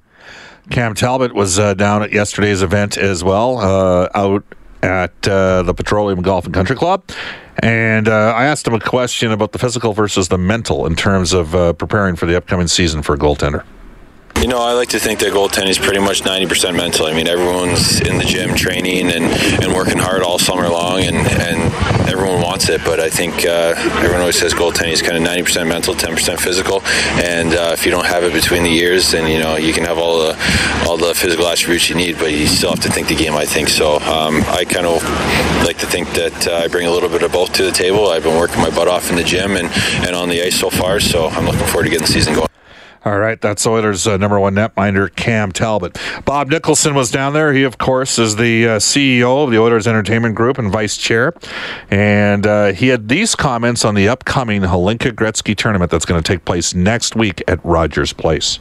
Cam 0.70 0.94
Talbot 0.94 1.34
was 1.34 1.58
uh, 1.58 1.74
down 1.74 2.02
at 2.02 2.12
yesterday's 2.12 2.62
event 2.62 2.96
as 2.96 3.22
well, 3.22 3.58
uh, 3.58 4.08
out 4.14 4.44
at 4.82 5.28
uh, 5.28 5.62
the 5.62 5.74
Petroleum 5.74 6.22
Golf 6.22 6.46
and 6.46 6.54
Country 6.54 6.76
Club. 6.76 7.04
And 7.64 8.09
uh, 8.09 8.35
I 8.37 8.44
asked 8.44 8.66
him 8.66 8.75
a 8.75 8.80
question 8.80 9.33
about 9.33 9.52
the 9.52 9.59
physical 9.59 9.94
versus 9.94 10.28
the 10.28 10.37
mental 10.37 10.85
in 10.85 10.94
terms 10.94 11.33
of 11.33 11.54
uh, 11.54 11.73
preparing 11.73 12.14
for 12.14 12.26
the 12.26 12.37
upcoming 12.37 12.66
season 12.66 13.00
for 13.00 13.14
a 13.14 13.18
goaltender. 13.18 13.64
You 14.44 14.50
know, 14.50 14.60
I 14.60 14.74
like 14.74 14.90
to 14.90 14.98
think 14.98 15.20
that 15.20 15.32
goaltending 15.32 15.70
is 15.70 15.78
pretty 15.78 16.00
much 16.00 16.20
90% 16.20 16.76
mental. 16.76 17.06
I 17.06 17.14
mean, 17.14 17.26
everyone's 17.26 17.98
in 18.02 18.18
the 18.18 18.26
gym 18.26 18.54
training 18.54 19.10
and, 19.10 19.24
and 19.24 19.72
working 19.72 19.96
hard 19.96 20.20
all 20.20 20.38
summer 20.38 20.68
long, 20.68 21.00
and, 21.00 21.16
and 21.16 21.72
everyone 22.10 22.42
wants 22.42 22.68
it. 22.68 22.82
But 22.84 23.00
I 23.00 23.08
think 23.08 23.46
uh, 23.46 23.72
everyone 24.04 24.20
always 24.20 24.38
says 24.38 24.52
goaltending 24.52 24.92
is 24.92 25.00
kind 25.00 25.16
of 25.16 25.22
90% 25.22 25.66
mental, 25.66 25.94
10% 25.94 26.38
physical. 26.38 26.82
And 27.24 27.54
uh, 27.54 27.70
if 27.72 27.86
you 27.86 27.90
don't 27.90 28.04
have 28.04 28.22
it 28.22 28.34
between 28.34 28.64
the 28.64 28.68
years, 28.68 29.12
then 29.12 29.32
you 29.32 29.38
know 29.38 29.56
you 29.56 29.72
can 29.72 29.84
have 29.84 29.96
all 29.96 30.18
the 30.18 30.36
all 30.86 30.98
the 30.98 31.14
physical 31.14 31.46
attributes 31.46 31.88
you 31.88 31.94
need, 31.94 32.18
but 32.18 32.30
you 32.30 32.46
still 32.46 32.68
have 32.68 32.80
to 32.80 32.92
think 32.92 33.08
the 33.08 33.16
game. 33.16 33.32
I 33.32 33.46
think 33.46 33.70
so. 33.70 33.96
Um, 34.00 34.44
I 34.48 34.66
kind 34.66 34.84
of 34.84 35.02
like 35.64 35.78
to 35.78 35.86
think 35.86 36.12
that 36.20 36.46
uh, 36.46 36.56
I 36.56 36.68
bring 36.68 36.86
a 36.86 36.90
little 36.90 37.08
bit 37.08 37.22
of 37.22 37.32
both 37.32 37.54
to 37.54 37.64
the 37.64 37.72
table. 37.72 38.10
I've 38.10 38.24
been 38.24 38.36
working 38.36 38.60
my 38.60 38.68
butt 38.68 38.88
off 38.88 39.08
in 39.08 39.16
the 39.16 39.24
gym 39.24 39.56
and, 39.56 39.70
and 40.06 40.14
on 40.14 40.28
the 40.28 40.42
ice 40.42 40.60
so 40.60 40.68
far, 40.68 41.00
so 41.00 41.28
I'm 41.28 41.46
looking 41.46 41.66
forward 41.68 41.84
to 41.84 41.88
getting 41.88 42.04
the 42.04 42.12
season 42.12 42.34
going. 42.34 42.53
All 43.04 43.18
right, 43.18 43.38
that's 43.38 43.66
Oilers' 43.66 44.06
uh, 44.06 44.16
number 44.16 44.40
one 44.40 44.54
netminder, 44.54 45.14
Cam 45.14 45.52
Talbot. 45.52 45.99
Bob 46.25 46.49
Nicholson 46.49 46.94
was 46.94 47.11
down 47.11 47.34
there. 47.34 47.52
He, 47.52 47.62
of 47.62 47.76
course, 47.76 48.18
is 48.18 48.37
the 48.37 48.66
uh, 48.66 48.70
CEO 48.78 49.44
of 49.44 49.50
the 49.50 49.58
Oilers 49.58 49.87
Entertainment 49.87 50.34
Group 50.34 50.56
and 50.56 50.73
vice 50.73 50.96
chair. 50.96 51.34
And 51.90 52.46
uh, 52.46 52.73
he 52.73 52.88
had 52.88 53.11
these 53.11 53.34
comments 53.34 53.84
on 53.84 53.94
the 53.94 54.08
upcoming 54.08 54.62
Hlinka 54.62 55.12
Gretzky 55.12 55.54
tournament 55.54 55.90
that's 55.90 56.06
going 56.06 56.23
to 56.23 56.26
take 56.26 56.46
place 56.46 56.73
next 56.73 57.14
week 57.14 57.42
at 57.46 57.62
Rogers 57.62 58.14
Place. 58.14 58.58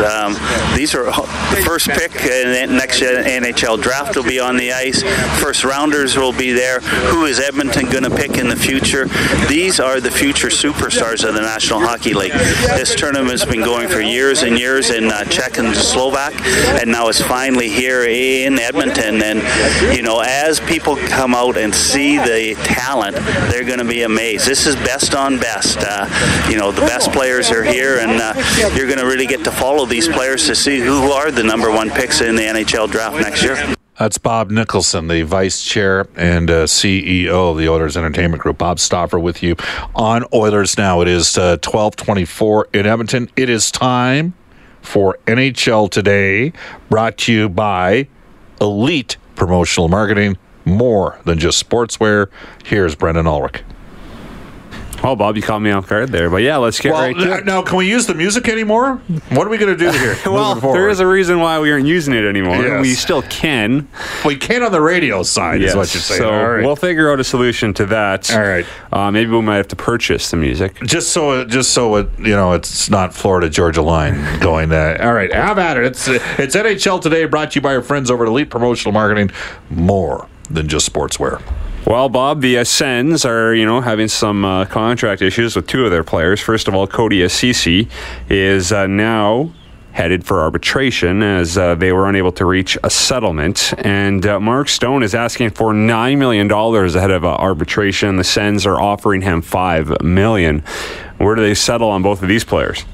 Um, 0.00 0.34
these 0.76 0.94
are 0.94 1.04
the 1.04 1.62
first 1.64 1.88
pick 1.88 2.14
in 2.16 2.68
the 2.68 2.74
next 2.74 3.00
NHL 3.00 3.80
draft 3.80 4.16
will 4.16 4.24
be 4.24 4.40
on 4.40 4.56
the 4.56 4.72
ice. 4.72 5.02
First 5.40 5.64
rounders 5.64 6.16
will 6.16 6.32
be 6.32 6.52
there. 6.52 6.80
Who 6.80 7.24
is 7.24 7.38
Edmonton 7.38 7.86
going 7.86 8.04
to 8.04 8.10
pick 8.10 8.36
in 8.36 8.48
the 8.48 8.56
future? 8.56 9.06
These 9.48 9.80
are 9.80 10.00
the 10.00 10.10
future 10.10 10.48
superstars 10.48 11.26
of 11.26 11.34
the 11.34 11.40
National 11.40 11.80
Hockey 11.80 12.14
League. 12.14 12.32
This 12.32 12.94
tournament's 12.94 13.44
been 13.44 13.62
going 13.62 13.88
for 13.88 14.00
years 14.00 14.42
and 14.42 14.58
years 14.58 14.90
in 14.90 15.10
uh, 15.10 15.24
Czech 15.24 15.58
and 15.58 15.74
Slovak, 15.74 16.34
and 16.80 16.90
now 16.90 17.08
it's 17.08 17.22
finally 17.22 17.68
here 17.68 18.04
in 18.04 18.58
Edmonton. 18.58 19.22
And 19.22 19.38
you 19.96 20.02
know, 20.02 20.20
as 20.20 20.60
people 20.60 20.96
come 20.96 21.34
out 21.34 21.56
and 21.56 21.74
see 21.74 22.18
the 22.18 22.54
talent, 22.64 23.16
they're 23.50 23.64
going 23.64 23.78
to 23.78 23.84
be 23.84 24.02
amazed. 24.02 24.46
This 24.46 24.66
is 24.66 24.74
best 24.76 25.14
on 25.14 25.38
best. 25.38 25.78
Uh, 25.80 26.06
you 26.50 26.56
know, 26.58 26.72
the 26.72 26.82
best 26.82 27.12
players 27.12 27.50
are 27.50 27.62
here, 27.62 27.98
and 27.98 28.20
uh, 28.20 28.34
you're 28.74 28.86
going 28.86 28.98
to 28.98 29.06
really 29.06 29.26
get 29.26 29.44
to 29.44 29.52
follow 29.52 29.75
follow 29.76 29.86
these 29.86 30.08
players 30.08 30.46
to 30.46 30.54
see 30.54 30.80
who 30.80 31.12
are 31.12 31.30
the 31.30 31.42
number 31.42 31.70
one 31.70 31.90
picks 31.90 32.22
in 32.22 32.34
the 32.34 32.42
NHL 32.42 32.90
draft 32.90 33.16
next 33.16 33.42
year. 33.42 33.74
That's 33.98 34.16
Bob 34.16 34.50
Nicholson, 34.50 35.08
the 35.08 35.20
vice 35.20 35.62
chair 35.62 36.08
and 36.16 36.50
uh, 36.50 36.64
CEO 36.64 37.50
of 37.50 37.58
the 37.58 37.68
Oilers 37.68 37.94
Entertainment 37.94 38.42
Group. 38.42 38.56
Bob 38.56 38.78
Stauffer 38.78 39.18
with 39.18 39.42
you 39.42 39.54
on 39.94 40.24
Oilers 40.32 40.78
Now. 40.78 41.02
It 41.02 41.08
is 41.08 41.36
uh, 41.36 41.60
1224 41.62 42.68
in 42.72 42.86
Edmonton. 42.86 43.28
It 43.36 43.50
is 43.50 43.70
time 43.70 44.32
for 44.80 45.18
NHL 45.26 45.90
Today, 45.90 46.54
brought 46.88 47.18
to 47.18 47.32
you 47.32 47.48
by 47.50 48.08
Elite 48.62 49.18
Promotional 49.34 49.88
Marketing, 49.88 50.38
more 50.64 51.20
than 51.24 51.38
just 51.38 51.62
sportswear. 51.68 52.28
Here's 52.64 52.94
Brendan 52.94 53.26
Ulrich. 53.26 53.62
Oh, 55.06 55.14
Bob, 55.14 55.36
you 55.36 55.42
caught 55.42 55.60
me 55.60 55.70
off 55.70 55.86
guard 55.88 56.08
there. 56.08 56.28
But 56.28 56.38
yeah, 56.38 56.56
let's 56.56 56.80
get 56.80 56.92
well, 56.92 57.02
right 57.02 57.16
to 57.16 57.38
it. 57.38 57.44
Now, 57.44 57.62
can 57.62 57.76
we 57.76 57.88
use 57.88 58.06
the 58.06 58.14
music 58.14 58.48
anymore? 58.48 58.96
What 59.28 59.46
are 59.46 59.50
we 59.50 59.56
going 59.56 59.76
to 59.76 59.78
do 59.78 59.96
here? 59.96 60.16
well, 60.26 60.56
there 60.56 60.88
is 60.88 60.98
a 60.98 61.06
reason 61.06 61.38
why 61.38 61.60
we 61.60 61.70
aren't 61.70 61.86
using 61.86 62.12
it 62.12 62.24
anymore. 62.24 62.56
Yes. 62.56 62.82
We 62.82 62.94
still 62.94 63.22
can. 63.22 63.86
We 64.24 64.34
can 64.34 64.64
on 64.64 64.72
the 64.72 64.80
radio 64.80 65.22
side, 65.22 65.60
yes. 65.60 65.70
is 65.70 65.76
what 65.76 65.94
you're 65.94 66.00
saying. 66.00 66.22
So 66.22 66.30
right. 66.30 66.64
we'll 66.64 66.74
figure 66.74 67.12
out 67.12 67.20
a 67.20 67.24
solution 67.24 67.72
to 67.74 67.86
that. 67.86 68.34
All 68.34 68.42
right. 68.42 68.66
Uh, 68.90 69.12
maybe 69.12 69.30
we 69.30 69.40
might 69.42 69.58
have 69.58 69.68
to 69.68 69.76
purchase 69.76 70.32
the 70.32 70.38
music. 70.38 70.76
Just 70.82 71.12
so, 71.12 71.44
just 71.44 71.72
so 71.72 71.94
it, 71.94 72.10
you 72.18 72.34
know, 72.34 72.54
it's 72.54 72.90
not 72.90 73.14
Florida 73.14 73.48
Georgia 73.48 73.82
line 73.82 74.40
going. 74.40 74.72
Uh, 74.72 74.98
all 75.00 75.12
right, 75.12 75.32
have 75.32 75.58
at 75.58 75.76
it. 75.76 75.84
It's 75.84 76.08
it's 76.08 76.56
NHL 76.56 77.00
today, 77.00 77.26
brought 77.26 77.52
to 77.52 77.54
you 77.56 77.60
by 77.60 77.76
our 77.76 77.82
friends 77.82 78.10
over 78.10 78.24
at 78.24 78.28
Elite 78.28 78.50
Promotional 78.50 78.92
Marketing. 78.92 79.30
More 79.70 80.26
than 80.50 80.66
just 80.66 80.92
sportswear. 80.92 81.40
Well, 81.86 82.08
Bob, 82.08 82.40
the 82.40 82.64
Sens 82.64 83.24
are, 83.24 83.54
you 83.54 83.64
know, 83.64 83.80
having 83.80 84.08
some 84.08 84.44
uh, 84.44 84.64
contract 84.64 85.22
issues 85.22 85.54
with 85.54 85.68
two 85.68 85.84
of 85.84 85.92
their 85.92 86.02
players. 86.02 86.40
First 86.40 86.66
of 86.66 86.74
all, 86.74 86.88
Cody 86.88 87.26
Ceci 87.28 87.88
is 88.28 88.72
uh, 88.72 88.88
now 88.88 89.52
headed 89.92 90.26
for 90.26 90.40
arbitration 90.40 91.22
as 91.22 91.56
uh, 91.56 91.76
they 91.76 91.92
were 91.92 92.08
unable 92.08 92.32
to 92.32 92.44
reach 92.44 92.76
a 92.82 92.90
settlement. 92.90 93.72
And 93.78 94.26
uh, 94.26 94.40
Mark 94.40 94.68
Stone 94.68 95.04
is 95.04 95.14
asking 95.14 95.50
for 95.50 95.72
$9 95.72 96.18
million 96.18 96.50
ahead 96.50 97.12
of 97.12 97.24
uh, 97.24 97.28
arbitration. 97.28 98.16
The 98.16 98.24
Sens 98.24 98.66
are 98.66 98.80
offering 98.80 99.22
him 99.22 99.40
5 99.40 100.02
million. 100.02 100.64
Where 101.18 101.36
do 101.36 101.42
they 101.42 101.54
settle 101.54 101.90
on 101.90 102.02
both 102.02 102.20
of 102.20 102.28
these 102.28 102.42
players? 102.42 102.84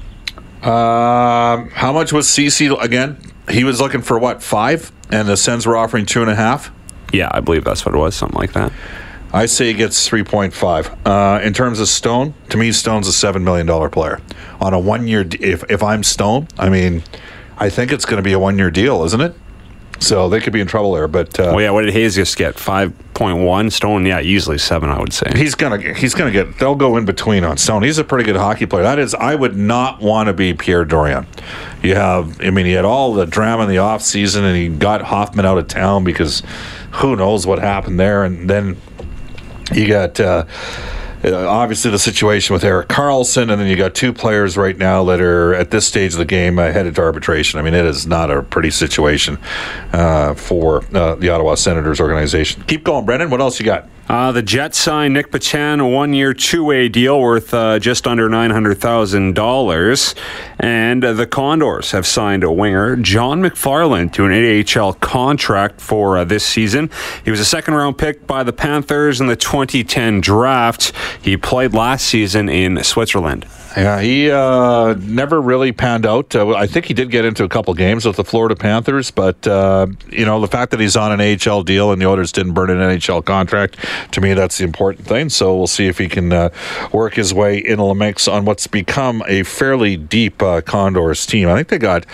Um, 0.61 1.71
how 1.71 1.91
much 1.93 2.13
was 2.13 2.29
Ceci 2.29 2.67
again? 2.67 3.17
He 3.49 3.63
was 3.63 3.81
looking 3.81 4.03
for 4.03 4.19
what, 4.19 4.43
five? 4.43 4.91
And 5.09 5.27
the 5.27 5.35
Sens 5.35 5.65
were 5.65 5.75
offering 5.75 6.05
two 6.05 6.21
and 6.21 6.29
a 6.29 6.35
half? 6.35 6.71
Yeah, 7.13 7.29
I 7.31 7.39
believe 7.39 7.63
that's 7.63 7.85
what 7.85 7.95
it 7.95 7.97
was, 7.97 8.15
something 8.15 8.37
like 8.37 8.53
that. 8.53 8.73
I 9.31 9.45
say 9.45 9.67
he 9.67 9.73
gets 9.73 10.07
3.5. 10.07 10.97
Uh, 11.05 11.41
in 11.41 11.53
terms 11.53 11.79
of 11.79 11.87
Stone, 11.87 12.33
to 12.49 12.57
me, 12.57 12.71
Stone's 12.71 13.07
a 13.07 13.11
$7 13.11 13.41
million 13.41 13.89
player. 13.89 14.19
On 14.59 14.73
a 14.73 14.79
one 14.79 15.07
year, 15.07 15.25
if, 15.39 15.63
if 15.69 15.81
I'm 15.81 16.03
Stone, 16.03 16.47
I 16.57 16.69
mean, 16.69 17.03
I 17.57 17.69
think 17.69 17.91
it's 17.91 18.05
going 18.05 18.17
to 18.17 18.23
be 18.23 18.33
a 18.33 18.39
one 18.39 18.57
year 18.57 18.69
deal, 18.69 19.03
isn't 19.03 19.21
it? 19.21 19.35
So 19.99 20.27
they 20.27 20.41
could 20.41 20.51
be 20.51 20.59
in 20.59 20.67
trouble 20.67 20.93
there. 20.93 21.07
But 21.07 21.39
uh, 21.39 21.53
well, 21.55 21.61
yeah, 21.61 21.69
what 21.69 21.83
did 21.83 21.93
Hayes 21.93 22.15
just 22.15 22.35
get? 22.35 22.59
Five 22.59 22.93
point 23.13 23.37
one. 23.39 23.69
Stone, 23.69 24.05
yeah, 24.05 24.19
easily 24.19 24.57
seven. 24.57 24.89
I 24.89 24.99
would 24.99 25.13
say 25.13 25.31
he's 25.33 25.55
gonna 25.55 25.93
he's 25.93 26.13
gonna 26.13 26.31
get. 26.31 26.59
They'll 26.59 26.75
go 26.75 26.97
in 26.97 27.05
between 27.05 27.45
on 27.45 27.57
Stone. 27.57 27.83
He's 27.83 27.99
a 27.99 28.03
pretty 28.03 28.25
good 28.25 28.35
hockey 28.35 28.65
player. 28.65 28.83
That 28.83 28.99
is, 28.99 29.13
I 29.15 29.35
would 29.35 29.55
not 29.55 30.01
want 30.01 30.27
to 30.27 30.33
be 30.33 30.53
Pierre 30.53 30.83
Dorion. 30.83 31.25
You 31.81 31.95
have, 31.95 32.41
I 32.41 32.49
mean, 32.49 32.65
he 32.65 32.73
had 32.73 32.83
all 32.83 33.13
the 33.13 33.25
drama 33.25 33.63
in 33.63 33.69
the 33.69 33.77
off 33.77 34.01
season, 34.01 34.43
and 34.43 34.57
he 34.57 34.67
got 34.67 35.03
Hoffman 35.03 35.45
out 35.45 35.57
of 35.57 35.67
town 35.69 36.03
because 36.03 36.43
who 36.93 37.15
knows 37.15 37.45
what 37.45 37.59
happened 37.59 37.99
there. 37.99 38.23
And 38.23 38.49
then 38.49 38.77
you 39.73 39.87
got. 39.87 40.19
Uh, 40.19 40.45
uh, 41.25 41.47
obviously 41.47 41.89
the 41.89 41.99
situation 41.99 42.53
with 42.53 42.65
Erik 42.65 42.89
Karlsson, 42.89 43.43
and 43.49 43.51
then 43.51 43.67
you 43.67 43.77
got 43.77 43.95
two 43.95 44.11
players 44.11 44.57
right 44.57 44.77
now 44.77 45.05
that 45.05 45.21
are 45.21 45.53
at 45.53 45.71
this 45.71 45.87
stage 45.87 46.11
of 46.11 46.19
the 46.19 46.25
game 46.25 46.59
uh, 46.59 46.71
headed 46.71 46.95
to 46.95 47.01
arbitration. 47.01 47.59
I 47.59 47.63
mean, 47.63 47.73
it 47.73 47.85
is 47.85 48.05
not 48.05 48.29
a 48.29 48.43
pretty 48.43 48.71
situation 48.71 49.37
uh, 49.93 50.33
for 50.33 50.83
uh, 50.93 51.15
the 51.15 51.29
Ottawa 51.29 51.55
Senators 51.55 52.01
organization. 52.01 52.63
Keep 52.67 52.83
going, 52.83 53.05
Brendan. 53.05 53.29
What 53.29 53.39
else 53.39 53.57
you 53.57 53.65
got? 53.65 53.87
Uh, 54.09 54.31
the 54.33 54.41
Jets 54.41 54.77
signed 54.77 55.13
Nick 55.13 55.31
Petan 55.31 55.79
a 55.79 55.87
one-year, 55.87 56.33
two-way 56.33 56.89
deal 56.89 57.19
worth 57.19 57.53
uh, 57.53 57.79
just 57.79 58.05
under 58.05 58.27
nine 58.27 58.51
hundred 58.51 58.77
thousand 58.77 59.33
dollars, 59.33 60.13
and 60.59 61.05
uh, 61.05 61.13
the 61.13 61.25
Condors 61.25 61.91
have 61.91 62.05
signed 62.05 62.43
a 62.43 62.51
winger, 62.51 62.97
John 62.97 63.41
McFarland, 63.41 64.11
to 64.13 64.25
an 64.25 64.79
AHL 64.79 64.93
contract 64.95 65.79
for 65.79 66.17
uh, 66.17 66.25
this 66.25 66.45
season. 66.45 66.89
He 67.23 67.31
was 67.31 67.39
a 67.39 67.45
second-round 67.45 67.97
pick 67.97 68.27
by 68.27 68.43
the 68.43 68.53
Panthers 68.53 69.21
in 69.21 69.27
the 69.27 69.37
2010 69.37 70.19
draft. 70.19 70.91
He 71.21 71.37
played 71.37 71.73
last 71.73 72.05
season 72.05 72.49
in 72.49 72.83
Switzerland. 72.83 73.45
Yeah, 73.75 74.01
he 74.01 74.29
uh, 74.29 74.93
never 74.99 75.41
really 75.41 75.71
panned 75.71 76.05
out. 76.05 76.35
Uh, 76.35 76.49
I 76.49 76.67
think 76.67 76.85
he 76.85 76.93
did 76.93 77.09
get 77.09 77.25
into 77.25 77.43
a 77.43 77.49
couple 77.49 77.73
games 77.73 78.05
with 78.05 78.17
the 78.17 78.23
Florida 78.23 78.55
Panthers, 78.55 79.09
but 79.09 79.47
uh, 79.47 79.87
you 80.09 80.25
know 80.25 80.39
the 80.39 80.47
fact 80.47 80.71
that 80.71 80.79
he's 80.79 80.95
on 80.95 81.19
an 81.19 81.19
AHL 81.19 81.63
deal 81.63 81.91
and 81.91 81.99
the 81.99 82.05
Oilers 82.05 82.31
didn't 82.31 82.53
burn 82.53 82.69
an 82.69 82.77
NHL 82.77 83.25
contract, 83.25 83.77
to 84.11 84.21
me 84.21 84.35
that's 84.35 84.59
the 84.59 84.63
important 84.63 85.07
thing. 85.07 85.29
So 85.29 85.57
we'll 85.57 85.67
see 85.67 85.87
if 85.87 85.97
he 85.97 86.07
can 86.07 86.31
uh, 86.31 86.49
work 86.91 87.15
his 87.15 87.33
way 87.33 87.57
into 87.57 87.87
the 87.87 87.95
mix 87.95 88.27
on 88.27 88.45
what's 88.45 88.67
become 88.67 89.23
a 89.27 89.41
fairly 89.43 89.97
deep 89.97 90.41
uh, 90.43 90.61
Condors 90.61 91.25
team. 91.25 91.49
I 91.49 91.55
think 91.55 91.69
they 91.69 91.79
got 91.79 92.05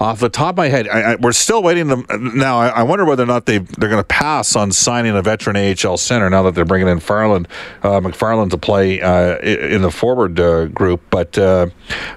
off 0.00 0.18
the 0.18 0.30
top 0.30 0.54
of 0.54 0.56
my 0.56 0.68
head, 0.68 0.88
I, 0.88 1.12
I, 1.12 1.14
we're 1.16 1.32
still 1.32 1.62
waiting. 1.62 1.88
Them 1.88 2.06
now. 2.34 2.58
I, 2.58 2.68
I, 2.68 2.82
wonder 2.84 3.04
whether 3.04 3.22
or 3.22 3.26
not 3.26 3.44
they 3.44 3.58
they're 3.58 3.90
going 3.90 4.00
to 4.00 4.04
pass 4.04 4.56
on 4.56 4.72
signing 4.72 5.14
a 5.14 5.20
veteran 5.20 5.56
AHL 5.56 5.98
center 5.98 6.30
now 6.30 6.42
that 6.44 6.54
they're 6.54 6.64
bringing 6.64 6.88
in 6.88 7.00
Farland, 7.00 7.46
uh, 7.82 8.00
McFarland 8.00 8.50
to 8.50 8.58
play 8.58 9.02
uh, 9.02 9.36
in 9.40 9.82
the 9.82 9.90
forward 9.90 10.40
uh, 10.40 10.66
group. 10.66 11.02
But 11.10 11.36
uh, 11.36 11.66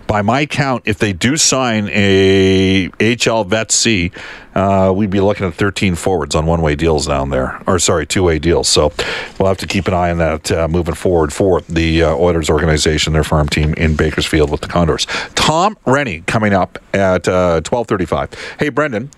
by 0.08 0.22
my 0.22 0.46
count, 0.46 0.84
if 0.86 0.98
they 0.98 1.12
do 1.12 1.36
sign 1.36 1.90
a 1.92 2.88
HL 3.00 3.46
vet 3.48 3.72
C, 3.72 4.12
uh, 4.56 4.94
we'd 4.96 5.10
be 5.10 5.20
looking 5.20 5.48
at 5.48 5.54
13 5.54 5.96
forwards 5.96 6.36
on 6.36 6.46
one-way 6.46 6.76
deals 6.76 7.08
down 7.08 7.30
there, 7.30 7.62
or 7.66 7.80
sorry, 7.80 8.06
two-way 8.06 8.40
deals. 8.40 8.68
So 8.68 8.94
we'll 9.40 9.48
have 9.48 9.58
to 9.58 9.68
keep 9.68 9.88
an 9.88 9.94
eye 9.94 10.12
on 10.12 10.20
that 10.20 10.52
uh, 10.52 10.68
moving 10.68 10.96
forward 10.96 11.34
for 11.34 11.62
the 11.62 12.04
uh, 12.04 12.16
Oilers 12.16 12.50
organization, 12.50 13.14
their 13.14 13.24
farm 13.24 13.50
team 13.50 13.74
in 13.74 13.96
Bakersfield 13.96 14.52
with 14.52 14.62
the 14.62 14.68
Condors. 14.68 15.06
Tom 15.36 15.78
Renney 15.86 16.26
coming 16.26 16.54
up 16.54 16.78
at 16.94 17.24
12:35. 17.24 18.14
Uh, 18.14 18.38
hey, 18.60 18.70
Brendan, 18.70 19.10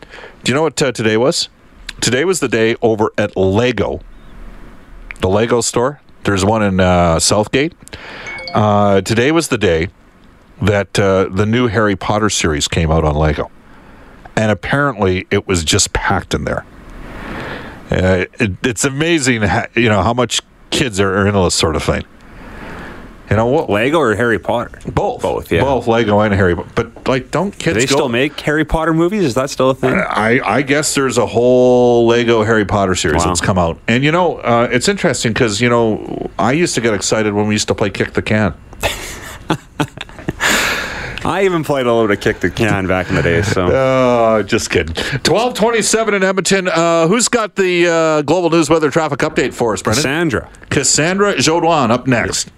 do 0.44 0.52
you 0.52 0.56
know 0.56 0.64
what 0.64 0.82
uh, 0.82 0.92
today 0.92 1.18
was? 1.18 1.50
Today 2.02 2.26
was 2.26 2.40
the 2.40 2.48
day 2.48 2.76
over 2.82 3.12
at 3.18 3.36
Lego, 3.36 4.02
the 5.22 5.30
Lego 5.30 5.62
store. 5.62 6.02
There's 6.24 6.44
one 6.44 6.64
in 6.64 6.80
uh, 6.80 7.20
Southgate. 7.20 7.74
today 8.54 9.32
was 9.32 9.50
the 9.50 9.58
day 9.58 9.90
that 10.62 10.94
the 10.94 11.46
new 11.46 11.68
Harry 11.68 11.96
Potter 11.96 12.30
series 12.30 12.68
came 12.68 12.90
out 12.90 13.04
on 13.04 13.16
Lego 13.16 13.52
and 14.36 14.52
apparently 14.52 15.28
it 15.32 15.48
was 15.48 15.64
just 15.64 15.94
packed 15.94 16.34
in 16.34 16.44
there. 16.44 16.66
Uh, 17.92 18.26
it, 18.40 18.54
it's 18.64 18.84
amazing, 18.84 19.42
how, 19.44 19.68
you 19.76 19.90
know, 19.90 20.02
how 20.02 20.14
much 20.14 20.42
kids 20.72 21.00
are 21.00 21.26
into 21.26 21.40
this 21.44 21.56
sort 21.56 21.76
of 21.76 21.84
thing. 21.84 22.04
You 23.30 23.38
know 23.38 23.48
what? 23.48 23.70
Lego 23.72 23.98
or 23.98 24.16
Harry 24.16 24.38
Potter? 24.38 24.80
Both. 24.92 25.24
Both, 25.24 25.52
yeah. 25.52 25.62
Both 25.62 25.88
Lego 25.88 26.20
and 26.20 26.34
Harry. 26.34 26.56
Potter. 26.56 26.70
But 26.76 27.08
like, 27.08 27.32
don't 27.32 27.52
kids? 27.52 27.64
Do 27.64 27.74
they 27.74 27.88
go, 27.88 27.96
still 27.96 28.10
make 28.10 28.40
Harry 28.42 28.66
Potter 28.66 28.94
movies? 28.94 29.24
Is 29.24 29.34
that 29.34 29.50
still 29.50 29.72
a 29.72 29.76
thing? 29.76 29.96
I, 29.96 30.40
I 30.46 30.62
guess 30.62 30.94
there's 30.94 31.18
a 31.18 31.26
whole 31.26 32.06
Lego 32.06 32.44
Harry 32.44 32.66
Potter 32.66 32.94
series 32.94 33.24
wow. 33.24 33.30
that's 33.30 33.42
come 33.42 33.58
out, 33.58 33.80
and 33.88 34.04
you 34.04 34.12
know, 34.12 34.38
uh, 34.38 34.70
it's 34.72 34.88
interesting 34.88 35.34
because 35.34 35.60
you 35.60 35.70
know, 35.70 36.30
I 36.38 36.52
used 36.52 36.76
to 36.76 36.82
get 36.82 36.94
excited 36.94 37.34
when 37.34 37.48
we 37.48 37.56
used 37.56 37.68
to 37.70 37.76
play 37.76 37.90
kick 37.90 38.14
the 38.14 38.22
can. 38.22 38.54
I 41.26 41.46
even 41.46 41.64
played 41.64 41.88
a 41.88 41.92
little 41.92 42.08
bit 42.08 42.20
of 42.20 42.24
kick 42.24 42.40
the 42.40 42.52
can 42.52 42.86
back 42.86 43.10
in 43.10 43.16
the 43.16 43.24
day. 43.24 43.42
So, 43.42 43.66
uh, 43.66 44.44
just 44.44 44.70
kidding. 44.70 44.94
Twelve 45.24 45.56
twenty-seven 45.56 46.14
in 46.14 46.22
Edmonton. 46.22 46.68
Uh, 46.68 47.08
who's 47.08 47.28
got 47.30 47.56
the 47.56 47.88
uh, 47.88 48.22
global 48.22 48.52
news 48.52 48.70
weather 48.70 48.92
traffic 48.92 49.20
update 49.20 49.54
for 49.54 49.74
us, 49.74 49.82
Brendan? 49.82 50.04
Cassandra. 50.04 50.50
Cassandra 50.70 51.34
Jodoin 51.36 51.90
up 51.90 52.06
next. 52.06 52.52